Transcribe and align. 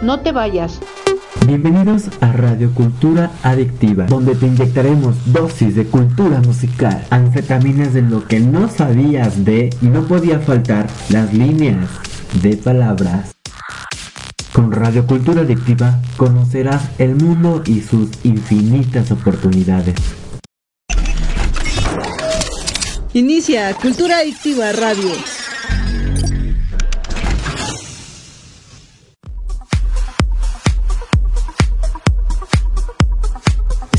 No 0.00 0.20
te 0.20 0.30
vayas. 0.30 0.78
Bienvenidos 1.44 2.04
a 2.20 2.30
Radio 2.30 2.72
Cultura 2.72 3.32
Adictiva, 3.42 4.06
donde 4.06 4.36
te 4.36 4.46
inyectaremos 4.46 5.16
dosis 5.32 5.74
de 5.74 5.86
cultura 5.86 6.40
musical, 6.40 7.04
anfetaminas 7.10 7.94
de 7.94 8.02
lo 8.02 8.24
que 8.24 8.38
no 8.38 8.68
sabías 8.68 9.44
de 9.44 9.70
y 9.82 9.86
no 9.86 10.06
podía 10.06 10.38
faltar 10.38 10.86
las 11.08 11.34
líneas 11.34 11.88
de 12.42 12.56
palabras. 12.56 13.34
Con 14.52 14.70
Radio 14.70 15.04
Cultura 15.04 15.40
Adictiva 15.40 16.00
conocerás 16.16 16.90
el 16.98 17.16
mundo 17.16 17.62
y 17.66 17.80
sus 17.80 18.10
infinitas 18.22 19.10
oportunidades. 19.10 19.96
Inicia 23.14 23.74
Cultura 23.74 24.18
Adictiva 24.18 24.70
Radio. 24.70 25.37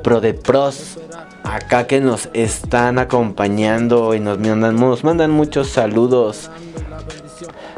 Pro 0.02 0.20
de 0.20 0.34
Pros 0.34 0.98
acá 1.44 1.86
que 1.86 2.00
nos 2.00 2.28
están 2.32 2.98
acompañando 2.98 4.14
y 4.14 4.20
nos 4.20 5.04
mandan, 5.04 5.30
muchos 5.30 5.68
saludos. 5.68 6.50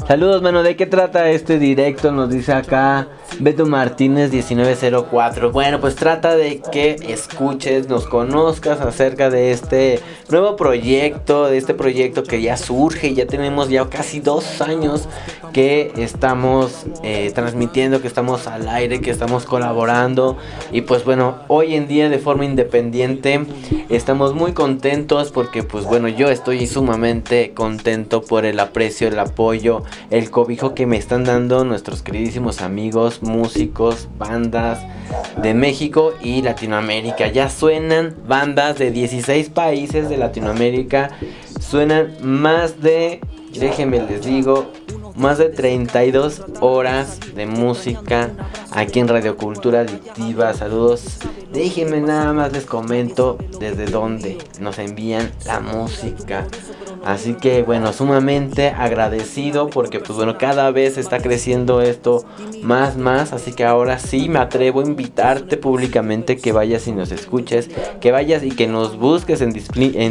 Saludos, 0.06 0.40
mano, 0.40 0.62
¿de 0.62 0.76
qué 0.76 0.86
trata 0.86 1.30
este 1.30 1.58
directo? 1.58 2.12
Nos 2.12 2.30
dice 2.30 2.52
acá 2.52 3.08
Beto 3.38 3.66
Martínez 3.66 4.30
1904. 4.30 5.52
Bueno, 5.52 5.80
pues 5.80 5.94
trata 5.94 6.36
de 6.36 6.60
que 6.72 6.96
escuches, 7.08 7.88
nos 7.88 8.06
conozcas 8.06 8.80
acerca 8.80 9.30
de 9.30 9.52
este 9.52 10.00
nuevo 10.30 10.56
proyecto, 10.56 11.46
de 11.46 11.58
este 11.58 11.74
proyecto 11.74 12.22
que 12.22 12.40
ya 12.40 12.56
surge, 12.56 13.14
ya 13.14 13.26
tenemos 13.26 13.68
ya 13.68 13.88
casi 13.88 14.20
dos 14.20 14.60
años 14.60 15.08
que 15.52 15.92
estamos 15.96 16.84
eh, 17.02 17.30
transmitiendo, 17.34 18.00
que 18.00 18.08
estamos 18.08 18.46
al 18.46 18.68
aire, 18.68 19.00
que 19.00 19.10
estamos 19.10 19.44
colaborando. 19.44 20.36
Y 20.72 20.82
pues 20.82 21.04
bueno, 21.04 21.36
hoy 21.48 21.74
en 21.74 21.88
día 21.88 22.08
de 22.08 22.18
forma 22.18 22.44
independiente 22.44 23.44
estamos 23.88 24.34
muy 24.34 24.52
contentos 24.52 25.30
porque 25.30 25.62
pues 25.62 25.84
bueno, 25.84 26.08
yo 26.08 26.28
estoy 26.28 26.66
sumamente 26.66 27.52
contento 27.54 28.22
por 28.22 28.44
el 28.44 28.60
aprecio, 28.60 29.08
el 29.08 29.18
apoyo, 29.18 29.82
el 30.10 30.30
cobijo 30.30 30.74
que 30.74 30.86
me 30.86 30.96
están 30.96 31.24
dando 31.24 31.64
nuestros 31.64 32.02
queridísimos 32.02 32.60
amigos, 32.60 33.15
músicos, 33.22 34.08
bandas 34.18 34.80
de 35.42 35.54
México 35.54 36.12
y 36.22 36.42
Latinoamérica. 36.42 37.28
Ya 37.28 37.48
suenan 37.48 38.14
bandas 38.26 38.78
de 38.78 38.90
16 38.90 39.50
países 39.50 40.08
de 40.08 40.16
Latinoamérica. 40.16 41.10
Suenan 41.60 42.16
más 42.22 42.80
de, 42.80 43.20
déjenme 43.52 44.02
les 44.02 44.24
digo, 44.24 44.72
más 45.16 45.38
de 45.38 45.48
32 45.48 46.42
horas 46.60 47.18
de 47.34 47.46
música 47.46 48.30
aquí 48.70 49.00
en 49.00 49.08
Radio 49.08 49.36
Cultura 49.36 49.80
Adictiva. 49.80 50.52
Saludos. 50.54 51.18
Déjenme 51.52 52.00
nada 52.00 52.32
más 52.32 52.52
les 52.52 52.66
comento 52.66 53.38
desde 53.58 53.86
dónde 53.86 54.38
nos 54.60 54.78
envían 54.78 55.30
la 55.46 55.60
música. 55.60 56.46
Así 57.06 57.34
que 57.34 57.62
bueno, 57.62 57.92
sumamente 57.92 58.70
agradecido 58.70 59.70
porque 59.70 60.00
pues 60.00 60.16
bueno, 60.16 60.38
cada 60.38 60.72
vez 60.72 60.98
está 60.98 61.18
creciendo 61.20 61.80
esto 61.80 62.24
más 62.62 62.96
más, 62.96 63.32
así 63.32 63.52
que 63.52 63.64
ahora 63.64 64.00
sí 64.00 64.28
me 64.28 64.40
atrevo 64.40 64.80
a 64.80 64.84
invitarte 64.84 65.56
públicamente 65.56 66.36
que 66.36 66.50
vayas 66.50 66.88
y 66.88 66.92
nos 66.92 67.12
escuches, 67.12 67.70
que 68.00 68.10
vayas 68.10 68.42
y 68.42 68.50
que 68.50 68.66
nos 68.66 68.98
busques 68.98 69.40
en, 69.40 69.52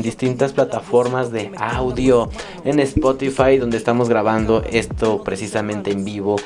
distintas 0.01 0.53
plataformas 0.53 1.33
de 1.33 1.51
audio, 1.57 2.29
en 2.63 2.79
Spotify 2.79 3.57
donde 3.57 3.75
estamos 3.75 4.07
grabando 4.07 4.63
esto 4.71 5.21
precisamente 5.21 5.91
en 5.91 6.05
vivo. 6.05 6.37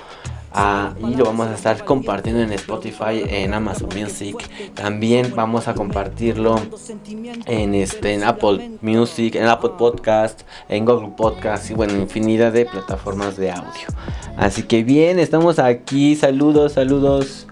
Ah, 0.51 0.93
y 0.99 1.15
lo 1.15 1.25
vamos 1.25 1.47
a 1.47 1.55
estar 1.55 1.85
compartiendo 1.85 2.41
en 2.41 2.51
Spotify, 2.53 3.23
en 3.27 3.53
Amazon 3.53 3.89
Music. 3.95 4.35
También 4.73 5.33
vamos 5.35 5.67
a 5.67 5.75
compartirlo 5.75 6.59
en 7.45 7.75
este 7.75 8.13
en 8.13 8.23
Apple 8.23 8.71
Music, 8.81 9.35
en 9.35 9.45
Apple 9.45 9.71
Podcast, 9.77 10.41
en 10.67 10.85
Google 10.85 11.11
Podcast 11.15 11.69
y 11.69 11.75
bueno, 11.75 11.95
infinidad 11.95 12.51
de 12.51 12.65
plataformas 12.65 13.37
de 13.37 13.51
audio. 13.51 13.87
Así 14.37 14.63
que 14.63 14.83
bien, 14.83 15.19
estamos 15.19 15.59
aquí. 15.59 16.15
Saludos, 16.15 16.73
saludos 16.73 17.45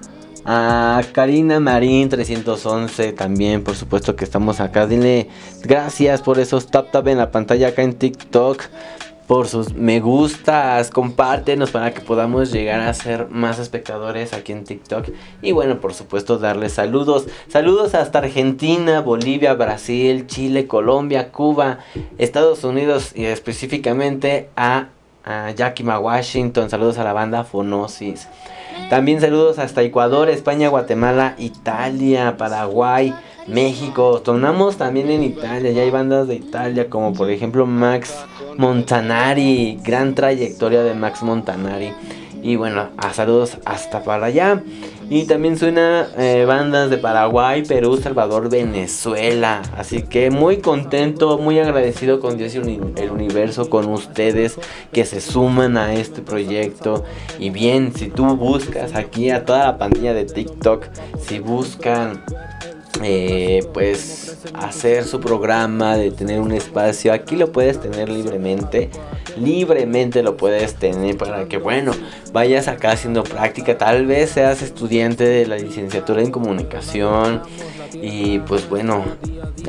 a 0.50 1.04
Karina 1.12 1.60
Marín 1.60 2.08
311 2.08 3.12
también, 3.12 3.66
por 3.66 3.76
supuesto 3.76 4.16
que 4.16 4.24
estamos 4.24 4.62
acá. 4.62 4.88
Dile 4.88 5.28
gracias 5.62 6.22
por 6.22 6.40
esos 6.40 6.68
tap 6.68 6.90
tap 6.90 7.06
en 7.10 7.18
la 7.18 7.32
pantalla 7.32 7.68
acá 7.68 7.84
en 7.84 7.94
TikTok. 7.94 8.64
Por 9.28 9.50
sus 9.50 9.74
me 9.74 10.00
gustas, 10.00 10.90
compártenos 10.90 11.72
para 11.72 11.94
que 11.94 12.00
podamos 12.00 12.52
llegar 12.52 12.80
a 12.80 12.94
ser 12.94 13.28
más 13.30 13.60
espectadores 13.60 14.32
aquí 14.32 14.54
en 14.54 14.64
TikTok. 14.64 15.10
Y 15.42 15.52
bueno, 15.52 15.82
por 15.82 15.94
supuesto, 15.94 16.38
darles 16.38 16.74
saludos. 16.74 17.28
Saludos 17.50 17.94
hasta 17.94 18.20
Argentina, 18.20 19.02
Bolivia, 19.02 19.54
Brasil, 19.54 20.28
Chile, 20.28 20.66
Colombia, 20.66 21.32
Cuba, 21.32 21.80
Estados 22.18 22.64
Unidos 22.64 23.12
y 23.16 23.26
específicamente 23.26 24.50
a, 24.56 24.88
a 25.26 25.52
Yakima, 25.52 26.00
Washington. 26.00 26.70
Saludos 26.70 26.98
a 26.98 27.04
la 27.04 27.12
banda 27.12 27.44
Fonosis. 27.44 28.30
También 28.90 29.20
saludos 29.20 29.60
hasta 29.60 29.82
Ecuador, 29.82 30.30
España, 30.30 30.70
Guatemala, 30.70 31.36
Italia, 31.38 32.38
Paraguay, 32.38 33.14
México. 33.48 34.22
Sonamos 34.24 34.78
también 34.78 35.10
en 35.10 35.24
Italia. 35.24 35.72
Ya 35.72 35.82
hay 35.82 35.90
bandas 35.90 36.28
de 36.28 36.36
Italia 36.36 36.90
como 36.90 37.14
por 37.14 37.30
ejemplo 37.30 37.66
Max 37.66 38.16
Montanari. 38.58 39.80
Gran 39.84 40.16
trayectoria 40.16 40.84
de 40.84 40.94
Max 40.94 41.24
Montanari. 41.24 41.92
Y 42.44 42.56
bueno, 42.56 42.90
a 42.98 43.14
saludos 43.14 43.58
hasta 43.66 44.04
para 44.04 44.28
allá. 44.28 44.64
Y 45.10 45.24
también 45.24 45.58
suena 45.58 46.08
eh, 46.18 46.44
bandas 46.46 46.90
de 46.90 46.98
Paraguay, 46.98 47.64
Perú, 47.64 47.96
Salvador, 47.96 48.50
Venezuela. 48.50 49.62
Así 49.78 50.02
que 50.02 50.30
muy 50.32 50.58
contento, 50.58 51.38
muy 51.38 51.60
agradecido 51.60 52.20
con 52.20 52.38
Dios 52.38 52.56
y 52.56 52.58
el 52.58 53.12
universo, 53.12 53.70
con 53.70 53.88
ustedes 53.88 54.58
que 54.92 55.06
se 55.06 55.22
suman 55.22 55.78
a 55.78 55.94
este 55.94 56.22
proyecto. 56.22 57.06
Y 57.40 57.52
bien, 57.52 57.94
si 57.96 58.10
tú 58.10 58.26
buscas 58.36 58.96
aquí 58.96 59.30
a 59.30 59.46
toda 59.46 59.66
la 59.66 59.78
pandilla 59.78 60.14
de 60.14 60.26
TikTok, 60.26 60.88
si 61.20 61.40
buscan 61.40 62.22
eh, 63.04 63.66
pues 63.74 64.38
hacer 64.54 65.04
su 65.04 65.20
programa, 65.20 65.98
de 65.98 66.12
tener 66.12 66.40
un 66.40 66.52
espacio. 66.52 67.14
Aquí 67.14 67.36
lo 67.36 67.52
puedes 67.52 67.80
tener 67.80 68.10
libremente. 68.10 68.90
Libremente 69.38 70.24
lo 70.24 70.36
puedes 70.38 70.76
tener 70.76 71.18
para 71.18 71.48
que, 71.48 71.58
bueno, 71.58 71.92
vayas 72.34 72.68
acá 72.68 72.92
haciendo 72.92 73.24
práctica. 73.24 73.78
Tal 73.78 74.06
vez 74.06 74.32
seas 74.32 74.62
estudiante 74.62 75.24
de 75.24 75.46
la 75.46 75.58
licenciatura 75.58 76.22
en 76.22 76.32
comunicación. 76.32 77.42
Y 77.94 78.40
pues 78.40 78.68
bueno, 78.70 79.04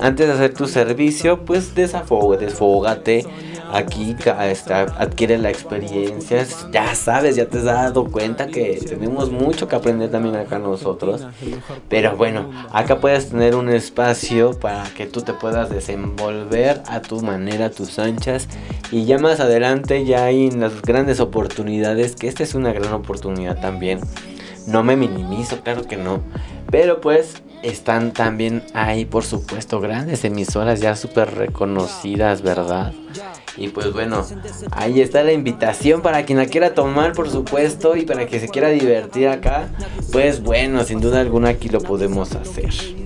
antes 0.00 0.26
de 0.26 0.32
hacer 0.32 0.54
tu 0.54 0.66
servicio, 0.66 1.44
pues 1.44 1.74
desafógate, 1.74 2.46
desfógate 2.46 3.26
aquí 3.72 4.16
está, 4.50 4.82
adquiere 4.82 5.38
la 5.38 5.50
experiencia. 5.50 6.46
Ya 6.70 6.94
sabes, 6.94 7.36
ya 7.36 7.46
te 7.46 7.58
has 7.58 7.64
dado 7.64 8.04
cuenta 8.04 8.46
que 8.46 8.80
tenemos 8.86 9.30
mucho 9.30 9.68
que 9.68 9.76
aprender 9.76 10.10
también 10.10 10.36
acá 10.36 10.58
nosotros. 10.58 11.26
Pero 11.88 12.16
bueno, 12.16 12.50
acá 12.72 13.00
puedes 13.00 13.17
tener 13.26 13.54
un 13.54 13.68
espacio 13.68 14.58
para 14.58 14.84
que 14.94 15.06
tú 15.06 15.20
te 15.20 15.32
puedas 15.32 15.70
desenvolver 15.70 16.82
a 16.86 17.00
tu 17.02 17.20
manera, 17.20 17.66
a 17.66 17.70
tus 17.70 17.98
anchas. 17.98 18.48
Y 18.90 19.04
ya 19.04 19.18
más 19.18 19.40
adelante 19.40 20.04
ya 20.04 20.24
hay 20.24 20.50
las 20.50 20.80
grandes 20.82 21.20
oportunidades, 21.20 22.16
que 22.16 22.28
esta 22.28 22.42
es 22.42 22.54
una 22.54 22.72
gran 22.72 22.92
oportunidad 22.92 23.60
también. 23.60 24.00
No 24.66 24.82
me 24.82 24.96
minimizo, 24.96 25.60
claro 25.62 25.82
que 25.82 25.96
no. 25.96 26.20
Pero 26.70 27.00
pues 27.00 27.42
están 27.62 28.12
también 28.12 28.62
ahí, 28.74 29.04
por 29.04 29.24
supuesto, 29.24 29.80
grandes 29.80 30.24
emisoras 30.24 30.80
ya 30.80 30.94
súper 30.94 31.34
reconocidas, 31.34 32.42
¿verdad? 32.42 32.92
Y 33.56 33.68
pues 33.68 33.92
bueno, 33.92 34.24
ahí 34.70 35.00
está 35.00 35.24
la 35.24 35.32
invitación 35.32 36.00
para 36.00 36.24
quien 36.24 36.38
la 36.38 36.46
quiera 36.46 36.74
tomar, 36.74 37.12
por 37.12 37.28
supuesto, 37.28 37.96
y 37.96 38.02
para 38.02 38.26
que 38.26 38.38
se 38.38 38.48
quiera 38.48 38.68
divertir 38.68 39.28
acá. 39.28 39.68
Pues 40.12 40.42
bueno, 40.42 40.84
sin 40.84 41.00
duda 41.00 41.20
alguna 41.20 41.48
aquí 41.50 41.68
lo 41.68 41.80
podemos 41.80 42.34
hacer. 42.36 42.97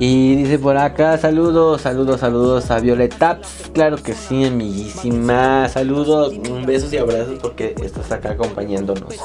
Y 0.00 0.36
dice 0.36 0.58
por 0.60 0.76
acá, 0.76 1.18
saludos, 1.18 1.80
saludos, 1.80 2.20
saludos 2.20 2.70
a 2.70 2.78
Violeta. 2.78 3.40
Claro 3.72 3.96
que 3.96 4.14
sí, 4.14 4.44
amiguísima. 4.44 5.68
Saludos, 5.68 6.34
besos 6.64 6.92
y 6.92 6.98
abrazos 6.98 7.40
porque 7.40 7.74
estás 7.82 8.12
acá 8.12 8.30
acompañándonos. 8.30 9.16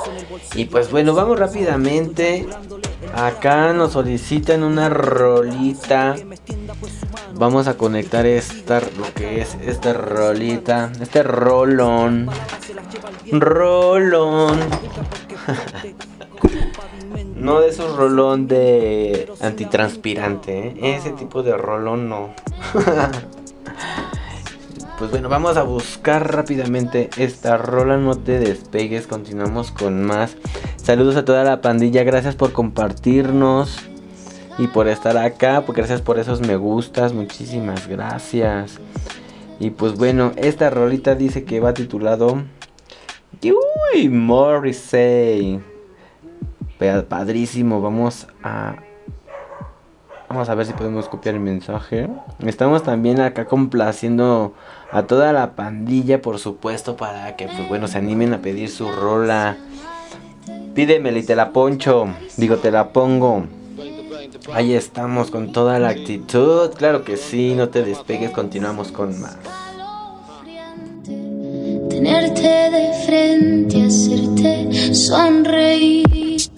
Y 0.56 0.66
pues 0.66 0.90
bueno, 0.90 1.14
vamos 1.14 1.38
rápidamente. 1.38 2.48
Acá 3.14 3.72
nos 3.74 3.92
solicitan 3.92 4.64
una 4.64 4.90
rolita. 4.90 6.16
Vamos 7.36 7.68
a 7.68 7.76
conectar 7.76 8.26
esta, 8.26 8.80
lo 8.80 9.14
que 9.14 9.42
es 9.42 9.56
esta 9.64 9.94
rolita, 9.94 10.92
este 11.00 11.22
rolón. 11.22 12.30
Rolón. 13.32 14.60
No 17.44 17.60
de 17.60 17.68
esos 17.68 17.98
rolón 17.98 18.48
de 18.48 19.30
antitranspirante, 19.42 20.70
¿eh? 20.70 20.96
ese 20.96 21.12
tipo 21.12 21.44
de 21.44 21.58
rolón 21.58 22.08
no. 22.08 22.34
pues 24.98 25.12
bueno, 25.12 25.28
vamos 25.28 25.58
a 25.58 25.64
buscar 25.64 26.34
rápidamente 26.34 27.10
esta 27.18 27.58
rola, 27.58 27.98
no 27.98 28.16
te 28.16 28.40
despegues, 28.40 29.08
continuamos 29.08 29.72
con 29.72 30.06
más. 30.06 30.38
Saludos 30.78 31.18
a 31.18 31.26
toda 31.26 31.44
la 31.44 31.60
pandilla, 31.60 32.06
gracias 32.06 32.38
por 32.38 32.54
compartirnos 32.54 33.78
y 34.58 34.68
por 34.68 34.88
estar 34.88 35.18
acá, 35.18 35.64
pues 35.66 35.76
gracias 35.76 36.02
por 36.02 36.20
esos 36.20 36.40
me 36.40 36.56
gustas, 36.56 37.12
muchísimas 37.12 37.90
gracias. 37.90 38.80
Y 39.60 39.72
pues 39.72 39.98
bueno, 39.98 40.32
esta 40.38 40.70
rolita 40.70 41.16
dice 41.16 41.44
que 41.44 41.60
va 41.60 41.74
titulado 41.74 42.42
Uy, 43.44 44.08
Morrissey 44.08 45.60
padrísimo. 47.08 47.82
Vamos 47.82 48.28
a 48.44 48.76
Vamos 50.34 50.50
a 50.50 50.56
ver 50.56 50.66
si 50.66 50.74
podemos 50.74 51.08
copiar 51.10 51.36
el 51.36 51.42
mensaje. 51.42 52.10
Estamos 52.44 52.82
también 52.82 53.22
acá 53.22 53.46
complaciendo 53.46 54.56
a 54.92 55.04
toda 55.04 55.32
la 55.32 55.52
pandilla, 55.52 56.24
por 56.24 56.40
supuesto, 56.40 56.98
para 56.98 57.36
que, 57.36 57.46
pues 57.46 57.70
bueno, 57.70 57.88
se 57.88 58.00
animen 58.00 58.34
a 58.34 58.40
pedir 58.40 58.72
su 58.72 58.92
rola. 58.92 59.58
Pídemela 60.74 61.20
y 61.20 61.24
te 61.24 61.36
la 61.36 61.52
poncho. 61.52 62.08
Digo, 62.36 62.58
te 62.58 62.72
la 62.72 62.90
pongo. 62.90 63.44
Ahí 64.54 64.74
estamos 64.74 65.30
con 65.30 65.52
toda 65.52 65.78
la 65.78 65.90
actitud. 65.90 66.72
Claro 66.72 67.04
que 67.04 67.16
sí, 67.16 67.54
no 67.56 67.70
te 67.70 67.84
despegues, 67.84 68.32
continuamos 68.32 68.92
con 68.92 69.22
más. 69.22 69.38
Tenerte 71.90 72.72
de 72.72 72.94
frente, 73.06 73.86
hacerte 73.86 74.94
sonreír. 74.96 76.33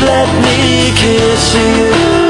let 0.00 0.28
me 0.42 0.92
kiss 0.96 1.54
you. 1.54 2.21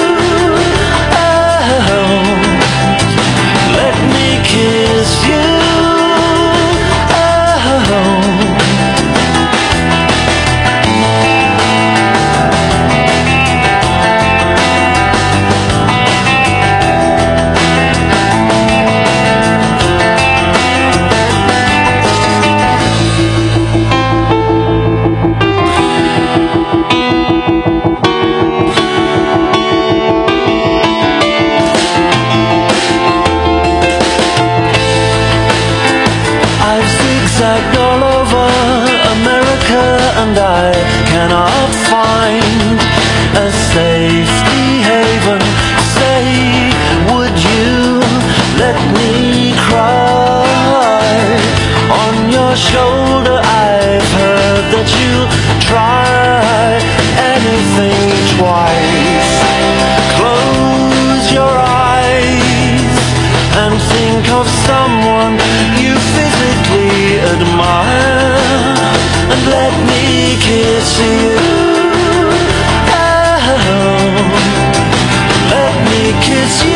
Kiss 76.22 76.64
you. 76.64 76.71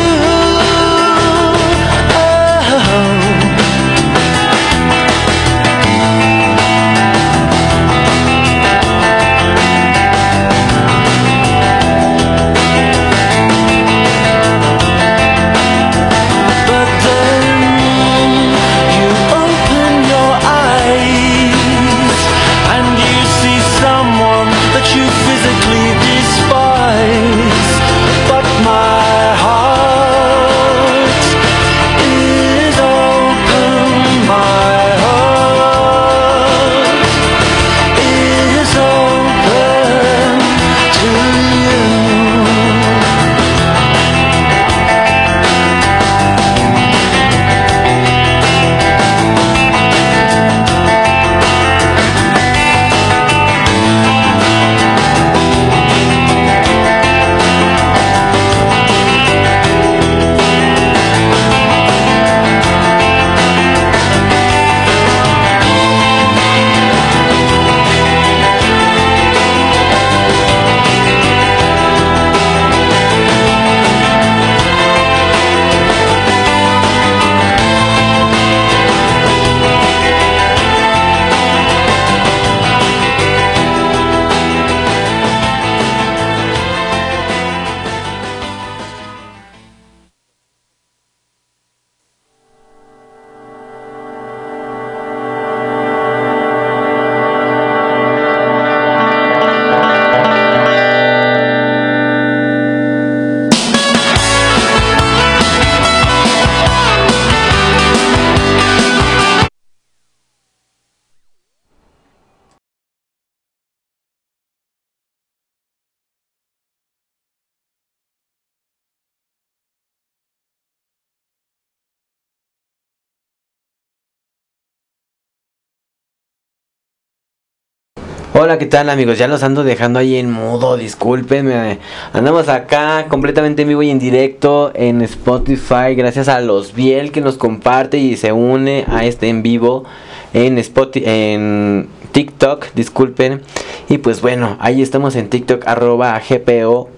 Hola, 128.33 128.59
¿qué 128.59 128.65
tal 128.65 128.89
amigos? 128.89 129.17
Ya 129.17 129.27
los 129.27 129.41
ando 129.41 129.63
dejando 129.63 129.99
ahí 129.99 130.17
en 130.17 130.29
mudo, 130.29 130.75
discúlpenme. 130.75 131.79
Andamos 132.11 132.49
acá 132.49 133.05
completamente 133.07 133.61
en 133.61 133.69
vivo 133.69 133.81
y 133.83 133.89
en 133.89 133.99
directo 133.99 134.71
en 134.75 135.01
Spotify. 135.01 135.95
Gracias 135.95 136.27
a 136.27 136.41
los 136.41 136.73
Biel 136.73 137.11
que 137.13 137.21
nos 137.21 137.37
comparte 137.37 137.97
y 137.97 138.17
se 138.17 138.33
une 138.33 138.85
a 138.89 139.05
este 139.05 139.29
en 139.29 139.43
vivo 139.43 139.85
en 140.33 140.57
Spotify, 140.57 141.05
en 141.07 141.87
TikTok, 142.11 142.73
disculpen. 142.75 143.41
Y 143.87 143.99
pues 143.99 144.21
bueno, 144.21 144.57
ahí 144.59 144.81
estamos 144.81 145.15
en 145.15 145.29
TikTok, 145.29 145.65
arroba 145.65 146.19
GPO 146.19 146.89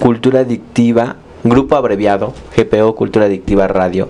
Cultura 0.00 0.40
Adictiva, 0.40 1.16
grupo 1.44 1.76
abreviado, 1.76 2.34
GPO 2.56 2.96
Cultura 2.96 3.26
Adictiva 3.26 3.68
Radio. 3.68 4.08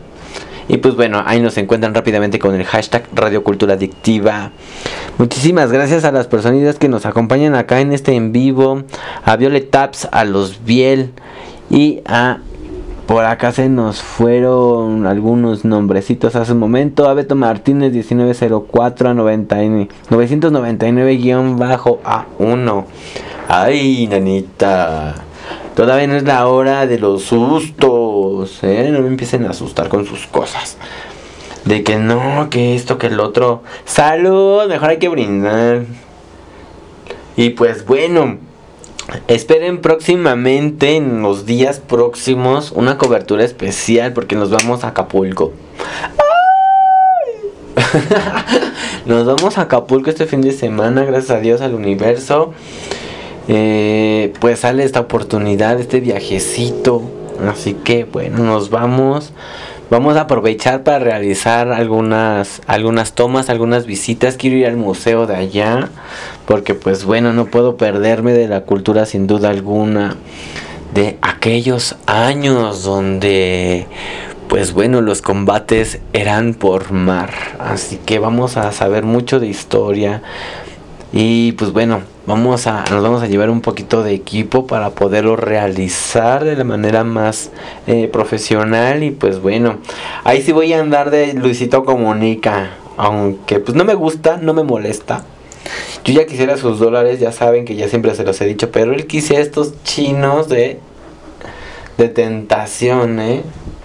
Y 0.69 0.76
pues 0.78 0.95
bueno, 0.95 1.23
ahí 1.26 1.40
nos 1.40 1.59
encuentran 1.59 1.92
rápidamente 1.95 2.38
con 2.38 2.54
el 2.54 2.64
hashtag 2.64 3.09
Radio 3.14 3.42
Cultura 3.42 3.75
Adictiva. 3.75 4.52
Muchísimas 5.19 5.73
gracias 5.73 6.04
a 6.04 6.12
las 6.12 6.26
personitas 6.26 6.78
que 6.78 6.88
nos 6.88 7.04
acompañan 7.07 7.54
acá 7.54 7.81
en 7.81 7.92
este 7.92 8.14
en 8.14 8.33
vivo. 8.33 8.83
A 9.25 9.37
Violet 9.37 9.71
Taps, 9.71 10.09
a 10.11 10.25
los 10.25 10.64
Biel 10.64 11.11
y 11.71 12.00
a... 12.07 12.38
Por 13.07 13.25
acá 13.25 13.52
se 13.52 13.69
nos 13.69 14.00
fueron 14.00 15.07
algunos 15.07 15.64
nombrecitos 15.64 16.37
hace 16.37 16.52
un 16.52 16.61
momento. 16.61 17.09
A 17.09 17.14
Beto 17.14 17.35
Martínez 17.35 17.92
1904 17.92 19.09
a 19.11 19.14
99 19.14 19.88
999-A1. 20.09 22.85
Ay, 23.49 24.07
nanita. 24.07 25.16
Todavía 25.75 26.07
no 26.07 26.17
es 26.17 26.25
la 26.25 26.47
hora 26.49 26.87
de 26.87 26.99
los 26.99 27.23
sustos, 27.23 28.62
¿eh? 28.62 28.91
No 28.93 29.00
me 29.00 29.09
empiecen 29.09 29.47
a 29.47 29.50
asustar 29.50 29.88
con 29.88 30.05
sus 30.05 30.26
cosas. 30.26 30.76
De 31.64 31.83
que 31.83 31.97
no, 31.97 32.49
que 32.50 32.75
esto, 32.75 32.99
que 32.99 33.07
el 33.07 33.21
otro. 33.21 33.62
Salud, 33.87 34.67
mejor 34.69 34.91
hay 34.91 34.99
que 34.99 35.09
brindar. 35.09 35.85
Y 37.37 37.50
pues 37.50 37.87
bueno, 37.87 38.37
esperen 39.29 39.81
próximamente, 39.81 40.97
en 40.97 41.23
los 41.23 41.47
días 41.47 41.81
próximos, 41.81 42.73
una 42.73 42.99
cobertura 42.99 43.43
especial 43.43 44.12
porque 44.12 44.37
nos 44.37 44.50
vamos 44.50 44.85
a 44.85 44.88
Acapulco. 44.88 45.55
¡Ay! 47.76 47.85
nos 49.07 49.25
vamos 49.25 49.57
a 49.57 49.62
Acapulco 49.62 50.11
este 50.11 50.26
fin 50.26 50.43
de 50.43 50.52
semana, 50.52 51.05
gracias 51.05 51.31
a 51.31 51.41
Dios, 51.41 51.62
al 51.62 51.75
universo. 51.75 52.52
Eh, 53.54 54.32
pues 54.40 54.61
sale 54.61 54.82
esta 54.82 55.00
oportunidad, 55.00 55.78
este 55.78 56.00
viajecito. 56.00 57.02
Así 57.47 57.75
que 57.75 58.04
bueno, 58.04 58.38
nos 58.38 58.71
vamos. 58.71 59.32
Vamos 59.90 60.16
a 60.16 60.23
aprovechar 60.23 60.85
para 60.85 61.00
realizar 61.00 61.71
algunas, 61.71 62.62
algunas 62.66 63.12
tomas, 63.12 63.50
algunas 63.50 63.85
visitas. 63.85 64.38
Quiero 64.38 64.56
ir 64.56 64.66
al 64.66 64.78
museo 64.78 65.26
de 65.26 65.37
allá. 65.37 65.90
Porque 66.47 66.75
pues 66.75 67.04
bueno, 67.04 67.35
no 67.35 67.44
puedo 67.44 67.76
perderme 67.76 68.32
de 68.32 68.49
la 68.49 68.62
cultura 68.62 69.04
sin 69.04 69.26
duda 69.26 69.50
alguna. 69.50 70.16
De 70.94 71.18
aquellos 71.21 71.97
años 72.06 72.85
donde 72.85 73.87
pues 74.49 74.73
bueno, 74.75 75.00
los 75.00 75.23
combates 75.23 75.99
eran 76.12 76.54
por 76.54 76.92
mar. 76.92 77.30
Así 77.59 77.97
que 77.97 78.18
vamos 78.18 78.56
a 78.56 78.71
saber 78.73 79.04
mucho 79.04 79.40
de 79.40 79.47
historia. 79.47 80.23
Y 81.12 81.52
pues 81.52 81.73
bueno, 81.73 82.00
vamos 82.26 82.66
a, 82.66 82.85
nos 82.90 83.02
vamos 83.02 83.23
a 83.23 83.26
llevar 83.26 83.50
un 83.50 83.61
poquito 83.61 84.02
de 84.02 84.14
equipo 84.14 84.66
para 84.66 84.90
poderlo 84.90 85.37
realizar 85.37 86.42
de 86.42 86.57
la 86.57 86.64
manera 86.64 87.04
más 87.04 87.50
eh, 87.87 88.09
profesional. 88.11 89.02
Y 89.02 89.11
pues 89.11 89.40
bueno, 89.40 89.78
ahí 90.25 90.40
sí 90.40 90.52
voy 90.52 90.73
a 90.73 90.81
andar 90.81 91.11
de 91.11 91.35
Luisito 91.35 91.85
Comunica. 91.85 92.71
Aunque 92.97 93.61
pues 93.61 93.76
no 93.76 93.85
me 93.85 93.95
gusta, 93.95 94.38
no 94.38 94.54
me 94.54 94.64
molesta. 94.64 95.25
Yo 96.04 96.14
ya 96.14 96.26
quisiera 96.26 96.57
sus 96.57 96.78
dólares, 96.78 97.21
ya 97.21 97.31
saben 97.31 97.64
que 97.64 97.76
ya 97.76 97.88
siempre 97.88 98.14
se 98.14 98.25
los 98.25 98.40
he 98.40 98.47
dicho. 98.47 98.71
Pero 98.71 98.92
él 98.95 99.07
quise 99.07 99.40
estos 99.40 99.75
chinos 99.85 100.49
de, 100.49 100.81
de 101.99 102.09
tentación, 102.09 103.21
¿eh? 103.21 103.42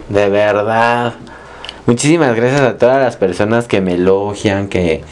De 0.08 0.30
verdad. 0.30 1.16
Muchísimas 1.88 2.36
gracias 2.36 2.60
a 2.60 2.78
todas 2.78 3.02
las 3.02 3.16
personas 3.16 3.66
que 3.66 3.80
me 3.80 3.94
elogian, 3.94 4.68
que, 4.68 5.06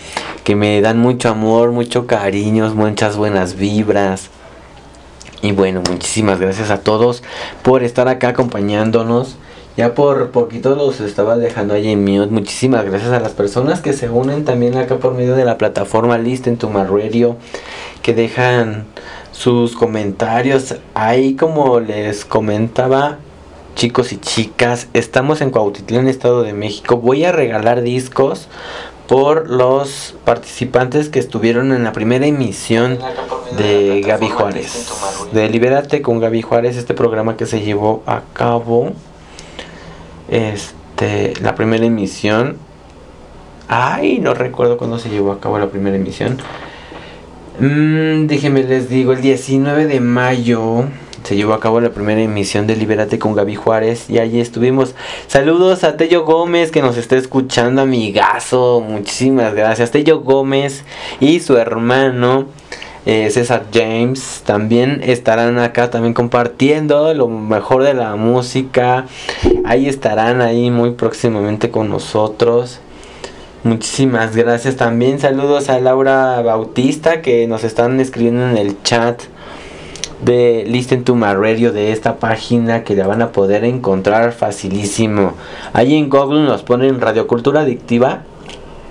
que 0.44 0.58
me 0.58 0.82
dan 0.82 1.00
mucho 1.00 1.30
amor, 1.30 1.72
mucho 1.72 2.06
cariño, 2.06 2.70
muchas 2.76 3.16
buenas 3.16 3.56
vibras. 3.56 4.30
Y 5.42 5.54
bueno, 5.54 5.82
muchísimas 5.90 6.38
gracias 6.38 6.72
a 6.72 6.82
todos 6.82 7.24
por 7.64 7.82
estar 7.82 8.10
acá 8.10 8.28
acompañándonos. 8.28 9.38
Ya 9.78 9.94
por 9.94 10.32
poquito 10.32 10.76
los 10.76 11.00
estaba 11.00 11.38
dejando 11.38 11.76
ahí 11.76 11.88
en 11.88 12.04
mute. 12.04 12.34
Muchísimas 12.34 12.84
gracias 12.84 13.14
a 13.14 13.22
las 13.22 13.32
personas 13.32 13.80
que 13.80 13.94
se 13.94 14.10
unen 14.10 14.44
también 14.44 14.76
acá 14.76 14.98
por 14.98 15.14
medio 15.14 15.36
de 15.36 15.46
la 15.46 15.58
plataforma 15.58 16.18
Listen 16.18 16.58
to 16.58 16.70
My 16.70 16.84
Radio. 16.84 17.38
Que 18.02 18.14
dejan 18.14 18.84
sus 19.32 19.78
comentarios. 19.78 20.76
Ahí 20.94 21.36
como 21.36 21.80
les 21.80 22.26
comentaba, 22.26 23.20
chicos 23.76 24.14
y 24.14 24.18
chicas, 24.18 24.88
estamos 24.94 25.42
en 25.42 25.52
Cuautitlán, 25.52 26.08
Estado 26.08 26.44
de 26.44 26.54
México. 26.54 26.96
Voy 26.96 27.26
a 27.26 27.34
regalar 27.34 27.82
discos 27.82 28.48
por 29.08 29.50
los 29.50 30.16
participantes 30.24 31.10
que 31.10 31.20
estuvieron 31.20 31.74
en 31.74 31.84
la 31.84 31.92
primera 31.92 32.26
emisión 32.26 32.98
de 33.58 34.02
Gaby 34.02 34.30
Juárez. 34.30 34.90
De 35.34 35.50
Libérate 35.50 36.02
con 36.02 36.22
Gaby 36.22 36.42
Juárez, 36.42 36.78
este 36.78 36.94
programa 36.94 37.36
que 37.36 37.46
se 37.46 37.62
llevó 37.62 38.02
a 38.06 38.22
cabo. 38.34 38.94
Este, 40.30 41.34
la 41.42 41.54
primera 41.56 41.86
emisión. 41.86 42.58
Ay, 43.68 44.20
no 44.20 44.34
recuerdo 44.34 44.78
cuándo 44.78 45.00
se 45.00 45.10
llevó 45.10 45.34
a 45.34 45.42
cabo 45.42 45.60
la 45.60 45.68
primera 45.68 45.98
emisión. 45.98 46.38
Mm, 47.60 48.28
déjenme 48.28 48.64
les 48.64 48.90
digo, 48.90 49.12
el 49.12 49.22
19 49.22 49.86
de 49.86 50.00
mayo 50.00 50.86
se 51.26 51.36
llevó 51.36 51.54
a 51.54 51.60
cabo 51.60 51.82
la 51.82 51.90
primera 51.90 52.22
emisión 52.22 52.68
de 52.68 52.76
Libérate 52.76 53.18
con 53.18 53.34
Gaby 53.34 53.56
Juárez 53.56 54.10
y 54.12 54.20
allí 54.20 54.40
estuvimos. 54.40 54.94
Saludos 55.26 55.84
a 55.84 55.98
Tello 55.98 56.24
Gómez 56.24 56.70
que 56.70 56.84
nos 56.84 56.98
está 56.98 57.16
escuchando, 57.16 57.82
amigazo. 57.82 58.80
Muchísimas 58.88 59.56
gracias. 59.56 59.90
Tello 59.90 60.20
Gómez 60.20 60.84
y 61.20 61.40
su 61.40 61.58
hermano 61.58 62.46
eh, 63.08 63.30
César 63.32 63.66
James 63.74 64.44
también 64.46 65.02
estarán 65.04 65.58
acá 65.58 65.90
también 65.90 66.14
compartiendo 66.14 67.12
lo 67.16 67.28
mejor 67.28 67.82
de 67.82 67.96
la 67.96 68.16
música. 68.16 69.08
Ahí 69.64 69.88
estarán 69.88 70.42
ahí 70.42 70.70
muy 70.70 70.92
próximamente 70.92 71.72
con 71.72 71.90
nosotros. 71.90 72.82
Muchísimas 73.64 74.36
gracias 74.36 74.76
también. 74.76 75.20
Saludos 75.20 75.70
a 75.70 75.80
Laura 75.80 76.40
Bautista 76.44 77.24
que 77.24 77.48
nos 77.48 77.64
están 77.64 78.00
escribiendo 78.00 78.48
en 78.48 78.58
el 78.58 78.82
chat 78.84 79.24
de 80.22 80.66
Listen 80.68 81.04
to 81.04 81.16
My 81.16 81.34
Radio 81.34 81.72
de 81.72 81.92
esta 81.92 82.18
página 82.18 82.84
que 82.84 82.96
la 82.96 83.08
van 83.08 83.22
a 83.22 83.32
poder 83.32 83.64
encontrar 83.64 84.32
facilísimo. 84.32 85.34
Ahí 85.74 85.96
en 85.96 86.10
Google 86.10 86.44
nos 86.44 86.64
ponen 86.64 87.02
Radio 87.02 87.28
Cultura 87.28 87.62
Adictiva 87.62 88.24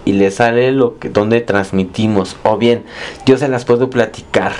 y 0.04 0.12
le 0.12 0.30
sale 0.30 0.70
lo 0.72 0.98
que 0.98 1.08
donde 1.08 1.40
transmitimos. 1.40 2.36
O 2.42 2.58
bien 2.58 2.82
yo 3.26 3.38
se 3.38 3.48
las 3.48 3.64
puedo 3.64 3.88
platicar. 3.90 4.52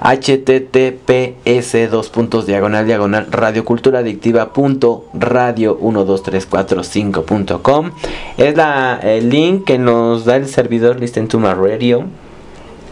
Https 0.00 1.90
dos 1.90 2.10
puntos 2.10 2.46
diagonal 2.46 2.86
diagonal 2.86 3.26
radioculturaadictiva 3.30 4.52
punto 4.52 5.06
radio 5.14 5.78
12345.com 5.80 7.90
es 8.36 8.56
la 8.56 8.98
el 9.02 9.30
link 9.30 9.64
que 9.64 9.78
nos 9.78 10.24
da 10.24 10.36
el 10.36 10.48
servidor 10.48 11.00
Listen 11.00 11.28
to 11.28 11.38
My 11.38 11.54
Radio 11.54 12.04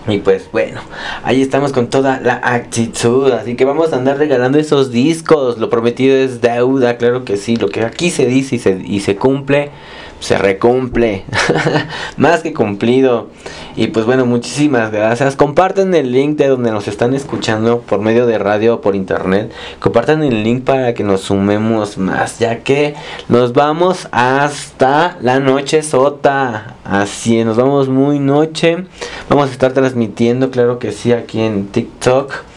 y 0.08 0.18
pues 0.18 0.48
bueno, 0.50 0.80
ahí 1.24 1.42
estamos 1.42 1.72
con 1.72 1.88
toda 1.88 2.20
la 2.20 2.40
actitud. 2.42 3.30
Así 3.32 3.54
que 3.54 3.64
vamos 3.64 3.92
a 3.92 3.96
andar 3.96 4.18
regalando 4.18 4.58
esos 4.58 4.90
discos. 4.90 5.58
Lo 5.58 5.68
prometido 5.68 6.16
es 6.16 6.40
deuda, 6.40 6.96
claro 6.96 7.24
que 7.24 7.36
sí. 7.36 7.56
Lo 7.56 7.68
que 7.68 7.84
aquí 7.84 8.10
se 8.10 8.26
dice 8.26 8.56
y 8.56 8.58
se, 8.58 8.82
y 8.84 9.00
se 9.00 9.16
cumple, 9.16 9.70
se 10.20 10.38
recumple. 10.38 11.24
Más 12.16 12.42
que 12.42 12.52
cumplido. 12.52 13.28
Y 13.74 13.88
pues 13.88 14.06
bueno, 14.06 14.26
muchísimas 14.26 14.92
gracias. 14.92 15.34
Compartan 15.34 15.94
el 15.94 16.12
link 16.12 16.36
de 16.36 16.48
donde 16.48 16.70
nos 16.70 16.86
están 16.86 17.14
escuchando 17.14 17.80
por 17.80 18.00
medio 18.00 18.26
de 18.26 18.38
radio 18.38 18.74
o 18.74 18.80
por 18.80 18.94
internet. 18.94 19.50
Compartan 19.80 20.22
el 20.22 20.44
link 20.44 20.64
para 20.64 20.94
que 20.94 21.02
nos 21.02 21.22
sumemos 21.22 21.98
más. 21.98 22.38
Ya 22.38 22.60
que 22.60 22.94
nos 23.28 23.52
vamos 23.52 24.08
hasta 24.12 25.16
la 25.20 25.40
noche 25.40 25.82
sota. 25.82 26.76
Así 26.84 27.38
es, 27.38 27.46
nos 27.46 27.56
vamos 27.56 27.88
muy 27.88 28.18
noche. 28.18 28.84
Vamos 29.28 29.48
a 29.48 29.52
estar 29.52 29.72
transmitiendo, 29.72 30.50
claro 30.50 30.78
que 30.78 30.92
sí, 30.92 31.12
aquí 31.12 31.40
en 31.40 31.68
TikTok. 31.68 32.49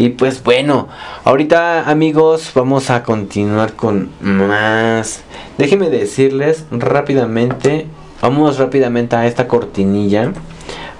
Y 0.00 0.08
pues 0.08 0.42
bueno, 0.42 0.88
ahorita 1.24 1.90
amigos 1.90 2.52
vamos 2.54 2.88
a 2.88 3.02
continuar 3.02 3.74
con 3.74 4.08
más. 4.22 5.20
Déjenme 5.58 5.90
decirles 5.90 6.64
rápidamente, 6.70 7.86
vamos 8.22 8.56
rápidamente 8.56 9.16
a 9.16 9.26
esta 9.26 9.46
cortinilla. 9.46 10.32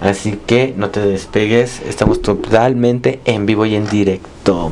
Así 0.03 0.39
que 0.47 0.75
no 0.77 0.91
te 0.91 1.01
despegues, 1.01 1.81
estamos 1.89 2.21
totalmente 2.21 3.21
en 3.25 3.47
vivo 3.47 3.65
y 3.65 3.75
en 3.75 3.89
directo. 3.89 4.71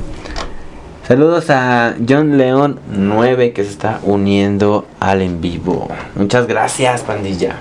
Saludos 1.07 1.49
a 1.49 1.97
John 2.07 2.37
León 2.37 2.81
9 2.91 3.55
que 3.55 3.65
se 3.65 3.71
está 3.71 3.99
uniendo 4.03 4.85
al 5.01 5.23
en 5.23 5.41
vivo. 5.41 5.89
Muchas 6.17 6.47
gracias, 6.47 7.01
pandilla. 7.01 7.61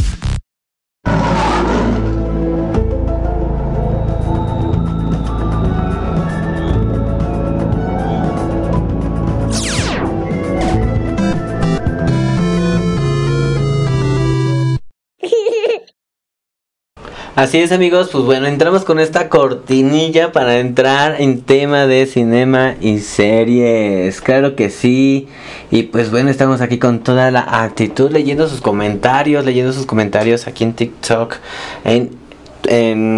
Así 17.33 17.59
es 17.59 17.71
amigos, 17.71 18.09
pues 18.11 18.25
bueno, 18.25 18.45
entramos 18.47 18.83
con 18.83 18.99
esta 18.99 19.29
cortinilla 19.29 20.33
para 20.33 20.59
entrar 20.59 21.21
en 21.21 21.41
tema 21.41 21.87
de 21.87 22.05
cinema 22.05 22.75
y 22.81 22.99
series. 22.99 24.19
Claro 24.19 24.57
que 24.57 24.69
sí. 24.69 25.29
Y 25.71 25.83
pues 25.83 26.11
bueno, 26.11 26.29
estamos 26.29 26.59
aquí 26.59 26.77
con 26.77 26.99
toda 26.99 27.31
la 27.31 27.63
actitud, 27.63 28.11
leyendo 28.11 28.49
sus 28.49 28.59
comentarios, 28.59 29.45
leyendo 29.45 29.71
sus 29.71 29.85
comentarios 29.85 30.45
aquí 30.45 30.65
en 30.65 30.73
TikTok, 30.73 31.37
en, 31.85 32.19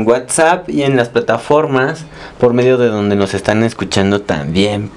WhatsApp 0.06 0.69
y 0.69 0.84
en 0.84 0.95
las 0.95 1.10
plataformas 1.10 2.06
por 2.39 2.54
medio 2.54 2.78
de 2.78 2.89
donde 2.89 3.15
nos 3.15 3.34
están 3.34 3.63
escuchando 3.63 4.21
también. 4.21 4.91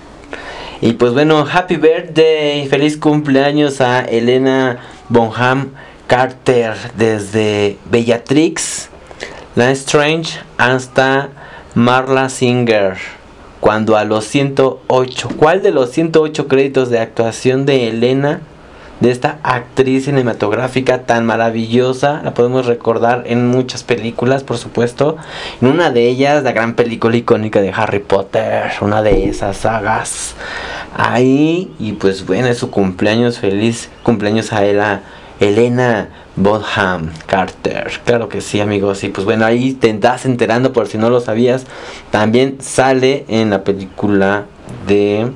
Y 0.83 0.93
pues 0.93 1.15
bueno, 1.15 1.47
happy 1.51 1.77
birthday, 1.77 2.69
feliz 2.69 2.99
cumpleaños 2.99 3.81
a 3.81 4.01
Elena 4.01 4.79
Bonham 5.09 5.71
Carter 6.07 6.75
desde 6.99 7.79
Bellatrix. 7.91 8.91
La 9.57 9.71
Strange 9.71 10.39
hasta 10.59 11.31
Marla 11.75 12.29
Singer. 12.29 12.99
Cuando 13.59 13.97
a 13.97 14.05
los 14.05 14.27
108, 14.27 15.31
¿cuál 15.39 15.63
de 15.63 15.71
los 15.71 15.93
108 15.93 16.47
créditos 16.47 16.91
de 16.91 16.99
actuación 16.99 17.65
de 17.65 17.89
Elena, 17.89 18.43
de 19.01 19.11
esta 19.11 19.39
actriz 19.43 20.05
cinematográfica 20.05 21.05
tan 21.07 21.25
maravillosa, 21.25 22.21
la 22.23 22.35
podemos 22.35 22.67
recordar 22.67 23.25
en 23.29 23.47
muchas 23.49 23.83
películas, 23.83 24.45
por 24.45 24.59
supuesto? 24.59 25.17
En 25.63 25.69
una 25.69 25.91
de 25.91 26.07
ellas, 26.07 26.45
la 26.45 26.53
gran 26.53 26.75
película 26.75 27.17
icónica 27.17 27.63
de 27.63 27.73
Harry 27.75 28.01
Potter, 28.01 28.73
una 28.83 29.01
de 29.01 29.27
esas 29.27 29.57
sagas. 29.57 30.35
Ahí, 30.95 31.73
y 31.79 31.93
pues 31.93 32.27
bueno, 32.27 32.49
es 32.49 32.59
su 32.59 32.71
cumpleaños, 32.71 33.39
feliz 33.39 33.89
cumpleaños 34.03 34.53
a 34.53 34.67
ella, 34.67 35.01
Elena 35.41 36.09
Bonham 36.37 37.13
Carter. 37.27 37.91
Claro 38.05 38.29
que 38.29 38.41
sí, 38.41 38.61
amigos. 38.61 39.05
Y 39.05 39.09
pues 39.09 39.25
bueno, 39.25 39.45
ahí 39.45 39.75
te 39.75 39.91
estás 39.91 40.25
enterando 40.25 40.73
por 40.73 40.87
si 40.87 40.99
no 40.99 41.11
lo 41.11 41.21
sabías. 41.21 41.67
También 42.11 42.59
sale 42.61 43.25
en 43.29 43.51
la 43.51 43.65
película 43.65 44.47
de. 44.87 45.31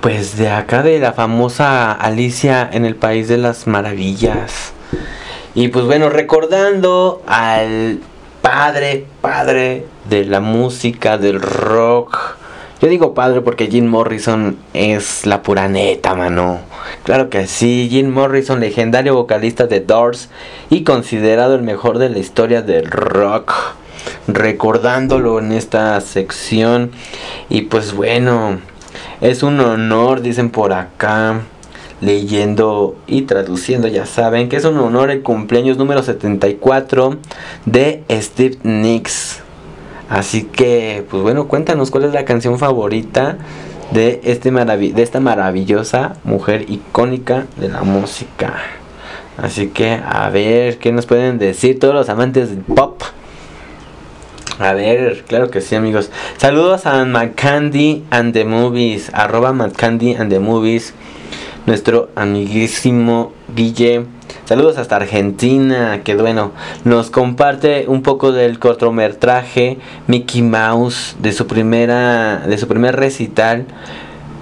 Pues 0.00 0.36
de 0.36 0.50
acá 0.50 0.82
de 0.82 0.98
la 0.98 1.12
famosa 1.12 1.92
Alicia 1.92 2.68
en 2.72 2.84
el 2.84 2.96
País 2.96 3.28
de 3.28 3.38
las 3.38 3.68
Maravillas. 3.68 4.72
Y 5.54 5.68
pues 5.68 5.84
bueno, 5.84 6.08
recordando 6.08 7.22
al 7.26 8.00
padre, 8.40 9.06
padre 9.20 9.86
de 10.08 10.24
la 10.24 10.40
música, 10.40 11.18
del 11.18 11.40
rock 11.40 12.36
Yo 12.82 12.88
digo 12.88 13.14
padre 13.14 13.42
porque 13.42 13.68
Jim 13.68 13.86
Morrison 13.86 14.56
es 14.74 15.24
la 15.24 15.44
pura 15.44 15.68
neta, 15.68 16.16
mano. 16.16 16.58
Claro 17.04 17.30
que 17.30 17.46
sí, 17.46 17.86
Jim 17.88 18.10
Morrison, 18.10 18.58
legendario 18.58 19.14
vocalista 19.14 19.68
de 19.68 19.78
Doors 19.78 20.30
y 20.68 20.82
considerado 20.82 21.54
el 21.54 21.62
mejor 21.62 21.98
de 21.98 22.08
la 22.08 22.18
historia 22.18 22.60
del 22.60 22.90
rock. 22.90 23.52
Recordándolo 24.26 25.38
en 25.38 25.52
esta 25.52 26.00
sección. 26.00 26.90
Y 27.48 27.62
pues 27.62 27.94
bueno, 27.94 28.58
es 29.20 29.44
un 29.44 29.60
honor, 29.60 30.20
dicen 30.20 30.50
por 30.50 30.72
acá 30.72 31.42
leyendo 32.00 32.96
y 33.06 33.22
traduciendo, 33.22 33.86
ya 33.86 34.06
saben 34.06 34.48
que 34.48 34.56
es 34.56 34.64
un 34.64 34.78
honor 34.78 35.12
el 35.12 35.22
cumpleaños 35.22 35.76
número 35.76 36.02
74 36.02 37.16
de 37.64 38.02
Steve 38.10 38.58
Nicks. 38.64 39.41
Así 40.12 40.42
que, 40.42 41.06
pues 41.08 41.22
bueno, 41.22 41.48
cuéntanos 41.48 41.90
cuál 41.90 42.04
es 42.04 42.12
la 42.12 42.26
canción 42.26 42.58
favorita 42.58 43.38
de, 43.92 44.20
este 44.24 44.50
de 44.50 45.02
esta 45.02 45.20
maravillosa 45.20 46.16
mujer 46.22 46.66
icónica 46.68 47.46
de 47.56 47.70
la 47.70 47.80
música. 47.80 48.58
Así 49.38 49.68
que, 49.68 49.98
a 50.04 50.28
ver, 50.28 50.76
¿qué 50.76 50.92
nos 50.92 51.06
pueden 51.06 51.38
decir 51.38 51.80
todos 51.80 51.94
los 51.94 52.10
amantes 52.10 52.50
del 52.50 52.58
pop? 52.58 53.00
A 54.58 54.74
ver, 54.74 55.24
claro 55.26 55.50
que 55.50 55.62
sí, 55.62 55.76
amigos. 55.76 56.10
Saludos 56.36 56.84
a 56.84 57.06
McCandy 57.06 58.04
and 58.10 58.34
the 58.34 58.44
Movies, 58.44 59.10
arroba 59.14 59.54
McCandy 59.54 60.14
and 60.14 60.30
the 60.30 60.40
Movies, 60.40 60.92
nuestro 61.66 62.10
amiguísimo 62.16 63.32
Guille. 63.54 64.06
Saludos 64.44 64.78
hasta 64.78 64.96
Argentina, 64.96 66.00
que 66.02 66.16
bueno, 66.16 66.52
nos 66.84 67.10
comparte 67.10 67.84
un 67.86 68.02
poco 68.02 68.32
del 68.32 68.58
cortometraje 68.58 69.78
Mickey 70.06 70.42
Mouse 70.42 71.16
de 71.20 71.32
su 71.32 71.46
primera, 71.46 72.38
de 72.46 72.58
su 72.58 72.66
primer 72.66 72.96
recital, 72.96 73.66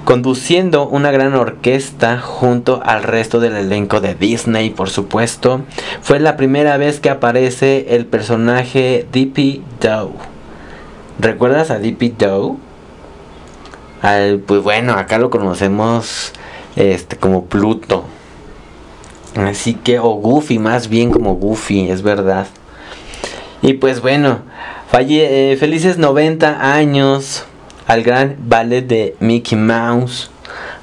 conduciendo 0.04 0.88
una 0.88 1.11
gran 1.11 1.35
orquesta 1.35 2.18
junto 2.18 2.80
al 2.85 3.02
resto 3.02 3.38
del 3.40 3.56
elenco 3.56 4.00
de 4.00 4.14
Disney, 4.14 4.70
por 4.70 4.88
supuesto. 4.88 5.62
Fue 6.00 6.20
la 6.20 6.37
primera 6.37 6.76
vez 6.78 7.00
que 7.00 7.11
aparece 7.11 7.94
el 7.94 8.06
personaje 8.06 9.06
Dippy 9.12 9.62
Doe. 9.80 10.12
¿Recuerdas 11.18 11.70
a 11.70 11.78
Dippy 11.78 12.14
Doe? 12.16 12.56
Al, 14.00 14.38
pues 14.38 14.62
bueno, 14.62 14.94
acá 14.94 15.18
lo 15.18 15.28
conocemos 15.28 16.33
este 16.76 17.16
como 17.16 17.44
Pluto. 17.44 18.04
Así 19.37 19.74
que, 19.74 19.98
o 19.98 20.11
Goofy, 20.14 20.59
más 20.59 20.88
bien 20.88 21.11
como 21.11 21.35
Goofy, 21.35 21.90
es 21.90 22.02
verdad. 22.02 22.46
Y 23.62 23.74
pues 23.74 24.00
bueno, 24.00 24.40
falle, 24.90 25.52
eh, 25.52 25.56
felices 25.56 25.98
90 25.98 26.74
años 26.74 27.44
al 27.87 28.02
gran 28.02 28.37
ballet 28.38 28.87
de 28.87 29.16
Mickey 29.20 29.59
Mouse. 29.59 30.30